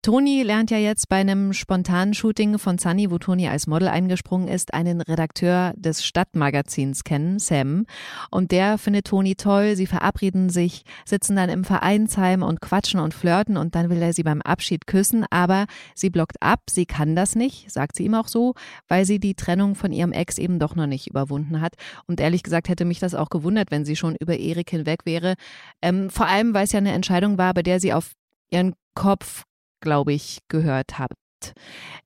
[0.00, 4.46] Toni lernt ja jetzt bei einem spontanen Shooting von Sunny, wo Toni als Model eingesprungen
[4.46, 7.84] ist, einen Redakteur des Stadtmagazins kennen, Sam.
[8.30, 9.74] Und der findet Toni toll.
[9.74, 14.12] Sie verabreden sich, sitzen dann im Vereinsheim und quatschen und flirten und dann will er
[14.12, 15.26] sie beim Abschied küssen.
[15.30, 16.60] Aber sie blockt ab.
[16.70, 18.54] Sie kann das nicht, sagt sie ihm auch so,
[18.86, 21.74] weil sie die Trennung von ihrem Ex eben doch noch nicht überwunden hat.
[22.06, 25.34] Und ehrlich gesagt hätte mich das auch gewundert, wenn sie schon über Erik hinweg wäre.
[25.82, 28.12] Ähm, vor allem, weil es ja eine Entscheidung war, bei der sie auf
[28.50, 29.44] ihren Kopf
[29.80, 31.14] glaube ich, gehört habt.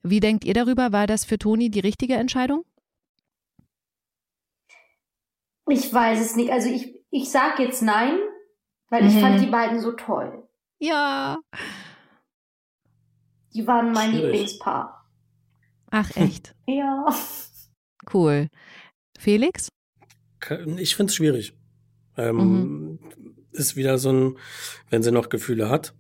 [0.03, 0.93] Wie denkt ihr darüber?
[0.93, 2.65] War das für Toni die richtige Entscheidung?
[5.69, 6.51] Ich weiß es nicht.
[6.51, 8.19] Also ich, ich sage jetzt nein,
[8.91, 9.09] weil mhm.
[9.09, 10.47] ich fand die beiden so toll.
[10.79, 11.39] Ja.
[13.55, 14.33] Die waren mein Schwierig.
[14.33, 15.09] Lieblingspaar.
[15.91, 16.55] Ach, echt?
[16.67, 17.07] ja.
[18.13, 18.49] Cool.
[19.19, 19.69] Felix?
[20.79, 21.55] Ich finde es schwierig.
[22.17, 22.99] Ähm, mhm.
[23.53, 24.39] Ist wieder so ein,
[24.91, 25.95] wenn sie noch Gefühle hat,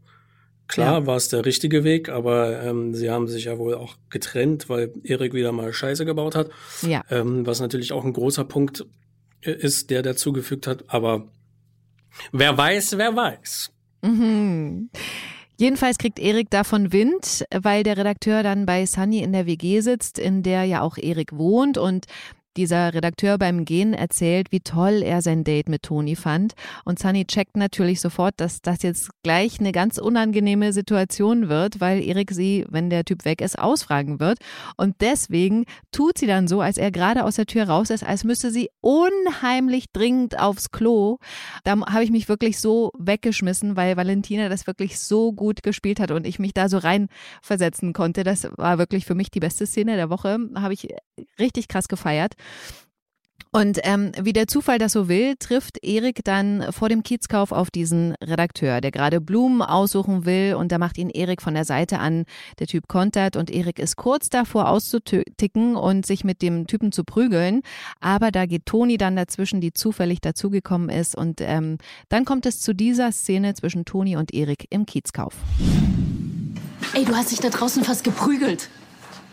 [0.73, 1.07] Klar ja.
[1.07, 4.91] war es der richtige Weg, aber ähm, sie haben sich ja wohl auch getrennt, weil
[5.05, 6.49] Erik wieder mal Scheiße gebaut hat.
[6.81, 7.03] Ja.
[7.11, 8.87] Ähm, was natürlich auch ein großer Punkt
[9.43, 10.85] äh, ist, der dazugefügt hat.
[10.87, 11.29] Aber
[12.33, 13.71] wer weiß, wer weiß.
[14.01, 14.89] Mhm.
[15.59, 20.19] Jedenfalls kriegt Erik davon Wind, weil der Redakteur dann bei Sunny in der WG sitzt,
[20.19, 22.07] in der ja auch Erik wohnt und
[22.57, 26.53] dieser Redakteur beim Gehen erzählt, wie toll er sein Date mit Toni fand.
[26.85, 32.03] Und Sunny checkt natürlich sofort, dass das jetzt gleich eine ganz unangenehme Situation wird, weil
[32.03, 34.39] Erik sie, wenn der Typ weg ist, ausfragen wird.
[34.77, 38.25] Und deswegen tut sie dann so, als er gerade aus der Tür raus ist, als
[38.25, 41.19] müsste sie unheimlich dringend aufs Klo.
[41.65, 46.11] Da habe ich mich wirklich so weggeschmissen, weil Valentina das wirklich so gut gespielt hat
[46.11, 48.25] und ich mich da so reinversetzen konnte.
[48.25, 50.39] Das war wirklich für mich die beste Szene der Woche.
[50.55, 50.89] Habe ich
[51.39, 52.35] richtig krass gefeiert.
[53.55, 57.71] Und ähm, wie der Zufall das so will, trifft Erik dann vor dem Kiezkauf auf
[57.71, 61.99] diesen Redakteur, der gerade Blumen aussuchen will und da macht ihn Erik von der Seite
[61.99, 62.25] an.
[62.61, 67.05] Der Typ kontert und Erik ist kurz davor auszuticken und sich mit dem Typen zu
[67.05, 67.61] prügeln.
[68.01, 71.15] Aber da geht Toni dann dazwischen, die zufällig dazugekommen ist.
[71.15, 71.77] Und ähm,
[72.09, 75.35] dann kommt es zu dieser Szene zwischen Toni und Erik im Kiezkauf.
[76.95, 78.71] Ey, du hast dich da draußen fast geprügelt.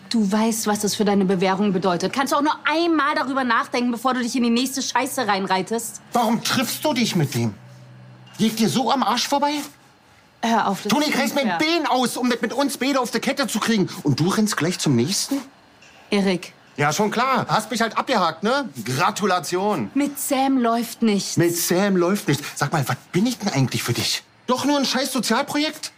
[0.10, 2.14] Du weißt, was das für deine Bewährung bedeutet.
[2.14, 6.02] Kannst du auch nur einmal darüber nachdenken, bevor du dich in die nächste Scheiße reinreitest?
[6.14, 7.54] Warum triffst du dich mit dem?
[8.40, 9.54] Liegt dir so am Arsch vorbei?
[10.42, 10.82] Hör auf.
[10.84, 11.48] das Toni kreist mein.
[11.60, 13.88] Bein aus, um mit, mit uns beide auf die Kette zu kriegen.
[14.04, 15.42] Und du rennst gleich zum nächsten?
[16.10, 17.46] Erik, Ja, schon klar.
[17.48, 18.68] Hast mich halt abgehakt, ne?
[18.86, 19.92] Gratulation.
[19.94, 21.38] mit Sam läuft nichts.
[21.38, 22.42] Mit Sam läuft nicht.
[22.58, 24.24] Sag mal, was bin ich denn eigentlich für dich?
[24.48, 25.92] Doch nur ein scheiß Sozialprojekt?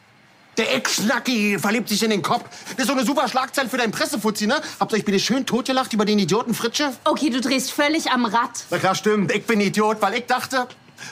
[0.62, 2.44] Der Ex-Schnacki verliebt sich in den Kopf.
[2.78, 4.62] Das ist so eine super Schlagzeile für deinen Pressefuzzi, ne?
[4.80, 6.94] Habt ihr euch bitte schön totgelacht über den Idioten Fritsche?
[7.04, 8.66] Okay, du drehst völlig am Rad.
[8.70, 9.32] Na klar, stimmt.
[9.32, 10.68] Ich bin Idiot, weil ich dachte,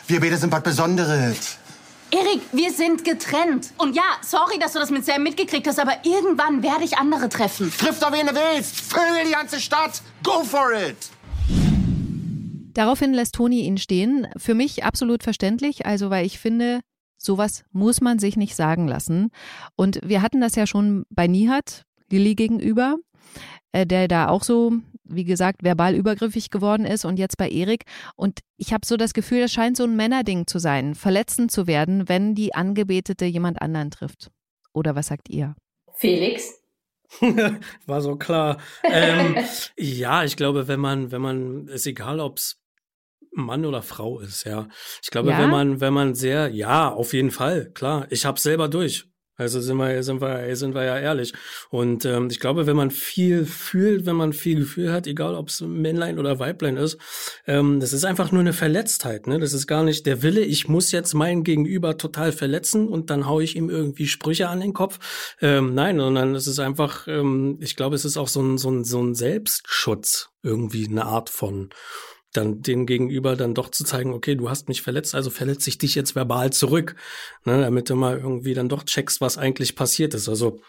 [0.05, 1.57] wir beide sind was Besonderes.
[2.11, 3.71] Erik, wir sind getrennt.
[3.77, 7.27] Und ja, sorry, dass du das mit Sam mitgekriegt hast, aber irgendwann werde ich andere
[7.27, 7.73] treffen.
[7.75, 8.79] Triff doch, wen du willst.
[8.79, 10.03] Vögel die ganze Stadt.
[10.21, 11.09] Go for it.
[12.75, 14.27] Daraufhin lässt Toni ihn stehen.
[14.37, 16.81] Für mich absolut verständlich, also weil ich finde,
[17.19, 19.29] sowas muss man sich nicht sagen lassen.
[19.75, 22.97] Und wir hatten das ja schon bei Nihat, Lilly gegenüber,
[23.71, 27.83] äh, der da auch so, wie gesagt, verbal übergriffig geworden ist und jetzt bei Erik.
[28.15, 31.67] Und ich habe so das Gefühl, das scheint so ein Männerding zu sein, verletzend zu
[31.67, 34.31] werden, wenn die Angebetete jemand anderen trifft.
[34.73, 35.55] Oder was sagt ihr?
[35.93, 36.55] Felix?
[37.85, 38.57] War so klar.
[38.83, 39.35] Ähm,
[39.77, 42.59] ja, ich glaube, wenn man, wenn man, ist egal, ob's
[43.31, 44.67] Mann oder Frau ist, ja.
[45.01, 45.39] Ich glaube, Ja?
[45.39, 48.07] wenn man, wenn man sehr, ja, auf jeden Fall, klar.
[48.09, 49.05] Ich hab's selber durch.
[49.39, 51.33] Also sind wir, sind wir, sind wir ja ehrlich.
[51.69, 55.47] Und ähm, ich glaube, wenn man viel fühlt, wenn man viel Gefühl hat, egal ob
[55.47, 56.97] es Männlein oder Weiblein ist,
[57.47, 59.27] ähm, das ist einfach nur eine Verletztheit.
[59.27, 59.39] Ne?
[59.39, 63.27] Das ist gar nicht der Wille, ich muss jetzt meinen Gegenüber total verletzen und dann
[63.27, 64.99] hau ich ihm irgendwie Sprüche an den Kopf.
[65.39, 68.69] Ähm, nein, sondern es ist einfach, ähm, ich glaube, es ist auch so ein, so
[68.69, 71.69] ein, so ein Selbstschutz, irgendwie eine Art von
[72.33, 75.77] dann den Gegenüber dann doch zu zeigen, okay, du hast mich verletzt, also verletze ich
[75.77, 76.95] dich jetzt verbal zurück,
[77.45, 80.29] ne, damit du mal irgendwie dann doch checkst, was eigentlich passiert ist.
[80.29, 80.59] Also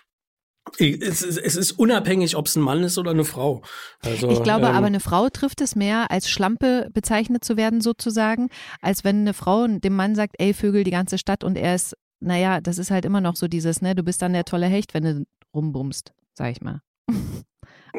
[0.79, 3.62] es ist, es ist unabhängig, ob es ein Mann ist oder eine Frau.
[4.01, 7.81] Also, Ich glaube ähm, aber, eine Frau trifft es mehr, als Schlampe bezeichnet zu werden,
[7.81, 8.49] sozusagen,
[8.81, 11.96] als wenn eine Frau dem Mann sagt, ey, Vögel die ganze Stadt und er ist,
[12.20, 14.94] naja, das ist halt immer noch so dieses, ne, du bist dann der tolle Hecht,
[14.94, 16.81] wenn du rumbummst, sag ich mal.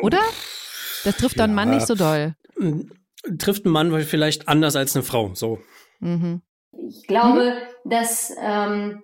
[0.02, 0.22] Oder?
[1.04, 1.76] Das trifft dann einen Mann Ja.
[1.76, 2.36] nicht so doll.
[3.38, 5.32] Trifft ein Mann vielleicht anders als eine Frau.
[5.34, 5.60] So.
[6.00, 6.42] Mhm.
[6.72, 9.04] Ich glaube, dass ähm,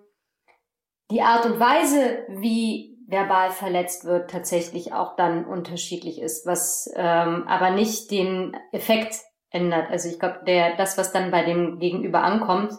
[1.11, 7.45] die Art und Weise, wie verbal verletzt wird, tatsächlich auch dann unterschiedlich ist, was ähm,
[7.47, 9.15] aber nicht den Effekt
[9.49, 9.89] ändert.
[9.89, 12.73] Also ich glaube, der das, was dann bei dem Gegenüber ankommt,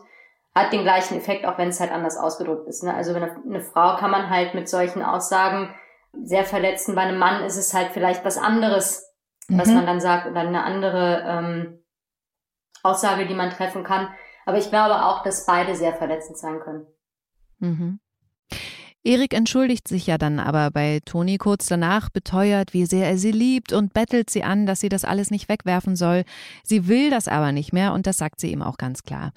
[0.55, 2.83] hat den gleichen Effekt, auch wenn es halt anders ausgedrückt ist.
[2.83, 2.92] Ne?
[2.92, 5.74] Also eine, eine Frau kann man halt mit solchen Aussagen
[6.12, 6.94] sehr verletzen.
[6.94, 9.07] Bei einem Mann ist es halt vielleicht was anderes,
[9.48, 9.74] was Mhm.
[9.74, 11.78] man dann sagt oder eine andere ähm,
[12.82, 14.08] Aussage, die man treffen kann.
[14.46, 16.87] Aber ich glaube auch, dass beide sehr verletzend sein können.
[17.58, 18.00] Mhm.
[19.04, 23.30] Erik entschuldigt sich ja dann aber bei Toni kurz danach, beteuert, wie sehr er sie
[23.30, 26.24] liebt und bettelt sie an, dass sie das alles nicht wegwerfen soll.
[26.62, 29.32] Sie will das aber nicht mehr und das sagt sie ihm auch ganz klar.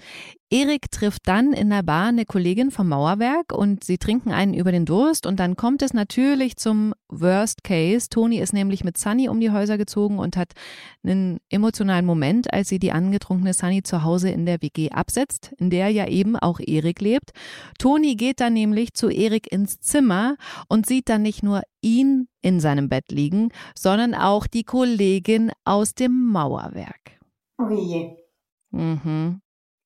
[0.54, 4.74] Erik trifft dann in der Bar eine Kollegin vom Mauerwerk und sie trinken einen über
[4.74, 8.10] den Durst und dann kommt es natürlich zum Worst Case.
[8.10, 10.52] Toni ist nämlich mit Sunny um die Häuser gezogen und hat
[11.04, 15.70] einen emotionalen Moment, als sie die angetrunkene Sunny zu Hause in der WG absetzt, in
[15.70, 17.32] der ja eben auch Erik lebt.
[17.80, 20.36] Toni geht dann nämlich zu Erik ins Zimmer
[20.68, 25.95] und sieht dann nicht nur ihn in seinem Bett liegen, sondern auch die Kollegin aus
[25.95, 27.20] dem Mauerwerk.
[27.58, 28.18] Oh je.
[28.72, 29.39] Mhm.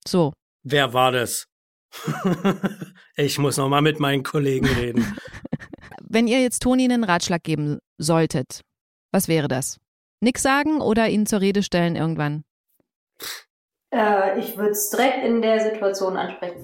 [0.08, 0.34] So,
[0.68, 1.48] Wer war das?
[3.16, 5.16] ich muss noch mal mit meinen Kollegen reden.
[6.02, 8.62] wenn ihr jetzt Toni einen Ratschlag geben solltet,
[9.12, 9.80] was wäre das?
[10.22, 12.44] Nix sagen oder ihn zur Rede stellen irgendwann?
[13.94, 16.64] Äh, ich würde es direkt in der Situation ansprechen.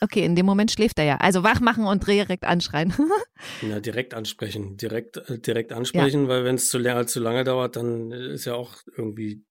[0.00, 1.16] Okay, in dem Moment schläft er ja.
[1.18, 2.94] Also wach machen und direkt anschreien.
[3.60, 4.78] ja, direkt ansprechen.
[4.78, 6.28] Direkt, äh, direkt ansprechen, ja.
[6.28, 9.44] weil wenn es zu, zu lange dauert, dann ist ja auch irgendwie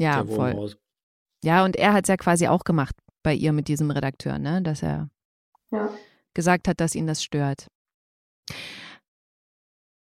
[0.00, 0.50] ja, der Wurm voll.
[0.50, 0.76] raus.
[1.44, 4.62] Ja, und er hat es ja quasi auch gemacht bei ihr mit diesem Redakteur, ne?
[4.62, 5.08] Dass er
[5.72, 5.90] ja.
[6.34, 7.66] gesagt hat, dass ihn das stört.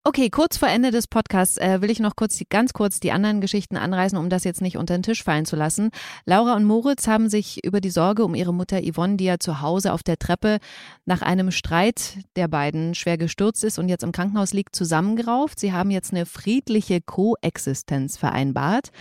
[0.05, 3.13] Okay, kurz vor Ende des Podcasts äh, will ich noch kurz die, ganz kurz die
[3.13, 5.91] anderen Geschichten anreißen, um das jetzt nicht unter den Tisch fallen zu lassen.
[6.26, 9.61] Laura und Moritz haben sich über die Sorge um ihre Mutter Yvonne, die ja zu
[9.61, 10.57] Hause auf der Treppe
[11.05, 15.57] nach einem Streit der beiden schwer gestürzt ist und jetzt im Krankenhaus liegt, zusammengerauft.
[15.57, 18.91] Sie haben jetzt eine friedliche Koexistenz vereinbart.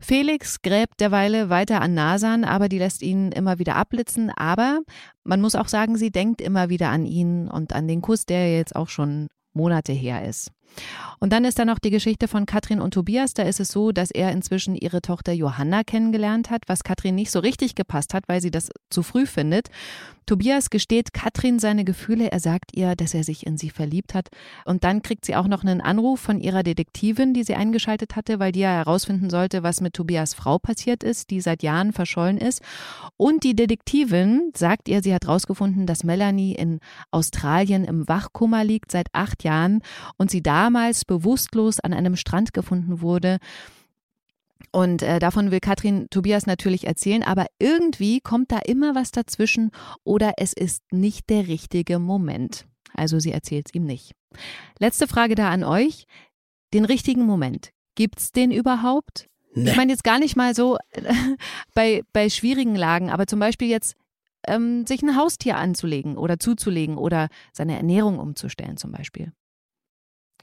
[0.00, 4.30] Felix gräbt derweile weiter an Nasan, aber die lässt ihn immer wieder abblitzen.
[4.30, 4.80] Aber
[5.24, 8.56] man muss auch sagen, sie denkt immer wieder an ihn und an den Kuss, der
[8.56, 10.52] jetzt auch schon Monate her ist.
[11.18, 13.34] Und dann ist da noch die Geschichte von Katrin und Tobias.
[13.34, 17.30] Da ist es so, dass er inzwischen ihre Tochter Johanna kennengelernt hat, was Katrin nicht
[17.30, 19.70] so richtig gepasst hat, weil sie das zu früh findet.
[20.26, 22.32] Tobias gesteht Katrin seine Gefühle.
[22.32, 24.28] Er sagt ihr, dass er sich in sie verliebt hat.
[24.64, 28.40] Und dann kriegt sie auch noch einen Anruf von ihrer Detektivin, die sie eingeschaltet hatte,
[28.40, 32.38] weil die ja herausfinden sollte, was mit Tobias Frau passiert ist, die seit Jahren verschollen
[32.38, 32.60] ist.
[33.16, 36.80] Und die Detektivin sagt ihr, sie hat herausgefunden, dass Melanie in
[37.12, 39.80] Australien im Wachkummer liegt seit acht Jahren
[40.16, 43.36] und sie damals bewusstlos an einem Strand gefunden wurde.
[44.72, 49.70] Und äh, davon will Katrin Tobias natürlich erzählen, aber irgendwie kommt da immer was dazwischen
[50.02, 52.66] oder es ist nicht der richtige Moment.
[52.94, 54.12] Also sie erzählt es ihm nicht.
[54.78, 56.06] Letzte Frage da an euch.
[56.72, 57.70] Den richtigen Moment.
[57.94, 59.28] Gibt es den überhaupt?
[59.54, 59.70] Nee.
[59.70, 61.02] Ich meine jetzt gar nicht mal so äh,
[61.74, 63.94] bei, bei schwierigen Lagen, aber zum Beispiel jetzt
[64.46, 69.32] ähm, sich ein Haustier anzulegen oder zuzulegen oder seine Ernährung umzustellen zum Beispiel.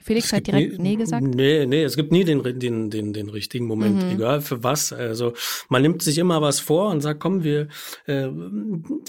[0.04, 1.24] Felix hat direkt nie, Nee gesagt?
[1.24, 4.12] Nee, nee, es gibt nie den, den, den, den richtigen Moment, mhm.
[4.12, 4.94] egal für was.
[4.94, 5.34] Also
[5.70, 7.68] man nimmt sich immer was vor und sagt, komm, wir,
[8.08, 8.28] äh,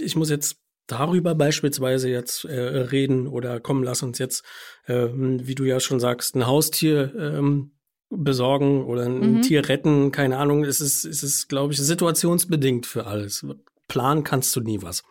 [0.00, 4.44] ich muss jetzt darüber beispielsweise jetzt äh, reden oder komm, lass uns jetzt,
[4.86, 7.72] äh, wie du ja schon sagst, ein Haustier ähm,
[8.10, 9.42] besorgen oder ein mhm.
[9.42, 10.64] Tier retten, keine Ahnung.
[10.64, 13.46] Es ist, es ist, glaube ich, situationsbedingt für alles.
[13.88, 15.02] Planen kannst du nie was.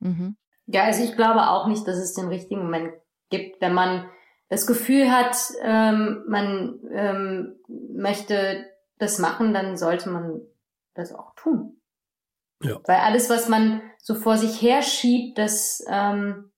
[0.00, 0.36] Mhm.
[0.66, 2.92] Ja, also ich glaube auch nicht, dass es den richtigen Moment
[3.30, 4.08] gibt, wenn man
[4.48, 8.66] das Gefühl hat, ähm, man ähm, möchte
[8.98, 10.40] das machen, dann sollte man
[10.94, 11.80] das auch tun.
[12.62, 12.80] Ja.
[12.84, 16.52] Weil alles, was man so vor sich herschiebt, das ähm,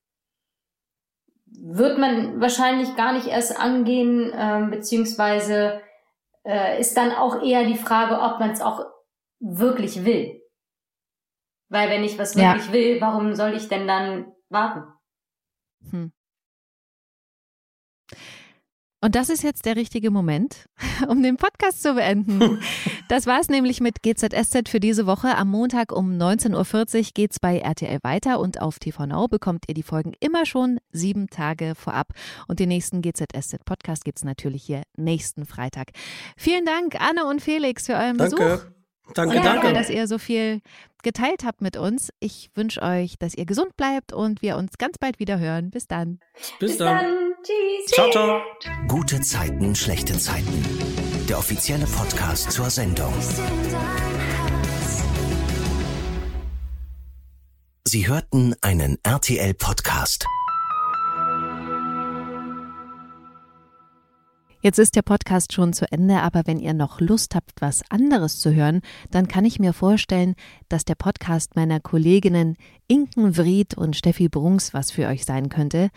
[1.47, 5.80] wird man wahrscheinlich gar nicht erst angehen, ähm, beziehungsweise
[6.45, 8.84] äh, ist dann auch eher die Frage, ob man es auch
[9.41, 10.43] wirklich will.
[11.68, 12.72] Weil wenn ich was wirklich ja.
[12.72, 14.84] will, warum soll ich denn dann warten?
[15.91, 16.12] Hm.
[19.03, 20.69] Und das ist jetzt der richtige Moment,
[21.09, 22.61] um den Podcast zu beenden.
[23.09, 25.37] Das war es nämlich mit GZSZ für diese Woche.
[25.37, 29.67] Am Montag um 19.40 Uhr geht es bei RTL weiter und auf TV Now bekommt
[29.69, 32.09] ihr die Folgen immer schon sieben Tage vorab.
[32.49, 35.93] Und den nächsten GZSZ Podcast gibt es natürlich hier nächsten Freitag.
[36.37, 38.35] Vielen Dank, Anne und Felix, für euren Danke.
[38.35, 38.67] Besuch.
[39.15, 39.73] Danke, und danke.
[39.73, 40.61] dass ihr so viel
[41.05, 42.11] geteilt habt mit uns.
[42.19, 45.71] Ich wünsche euch, dass ihr gesund bleibt und wir uns ganz bald wieder hören.
[45.71, 46.19] Bis dann.
[46.35, 47.05] Bis, Bis dann.
[47.05, 47.26] dann.
[47.47, 47.93] Tschüss.
[47.93, 48.41] Ciao, ciao.
[48.89, 50.65] Gute Zeiten, schlechte Zeiten.
[51.29, 53.13] Der offizielle Podcast zur Sendung.
[57.85, 60.27] Sie hörten einen RTL-Podcast.
[64.61, 68.41] Jetzt ist der Podcast schon zu Ende, aber wenn ihr noch Lust habt, was anderes
[68.41, 68.81] zu hören,
[69.13, 70.35] dann kann ich mir vorstellen,
[70.69, 72.57] dass der Podcast meiner Kolleginnen
[72.89, 75.91] Inken Vried und Steffi Brunks was für euch sein könnte.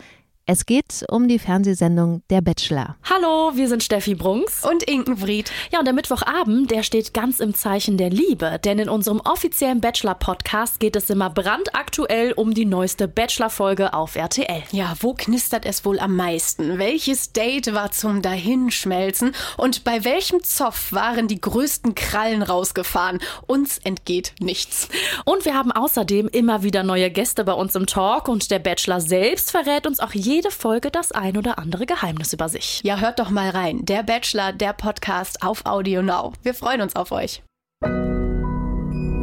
[0.52, 2.96] Es geht um die Fernsehsendung Der Bachelor.
[3.08, 5.52] Hallo, wir sind Steffi Brunks und Inkenfried.
[5.70, 9.80] Ja, und der Mittwochabend, der steht ganz im Zeichen der Liebe, denn in unserem offiziellen
[9.80, 14.64] Bachelor-Podcast geht es immer brandaktuell um die neueste Bachelor-Folge auf RTL.
[14.72, 16.80] Ja, wo knistert es wohl am meisten?
[16.80, 19.36] Welches Date war zum Dahinschmelzen?
[19.56, 23.20] Und bei welchem Zoff waren die größten Krallen rausgefahren?
[23.46, 24.88] Uns entgeht nichts.
[25.24, 29.00] Und wir haben außerdem immer wieder neue Gäste bei uns im Talk und der Bachelor
[29.00, 32.80] selbst verrät uns auch jede jede Folge das ein oder andere Geheimnis über sich.
[32.82, 33.84] Ja, hört doch mal rein.
[33.84, 36.32] Der Bachelor, der Podcast auf Audio Now.
[36.42, 37.42] Wir freuen uns auf euch.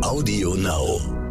[0.03, 1.26] Audio Now.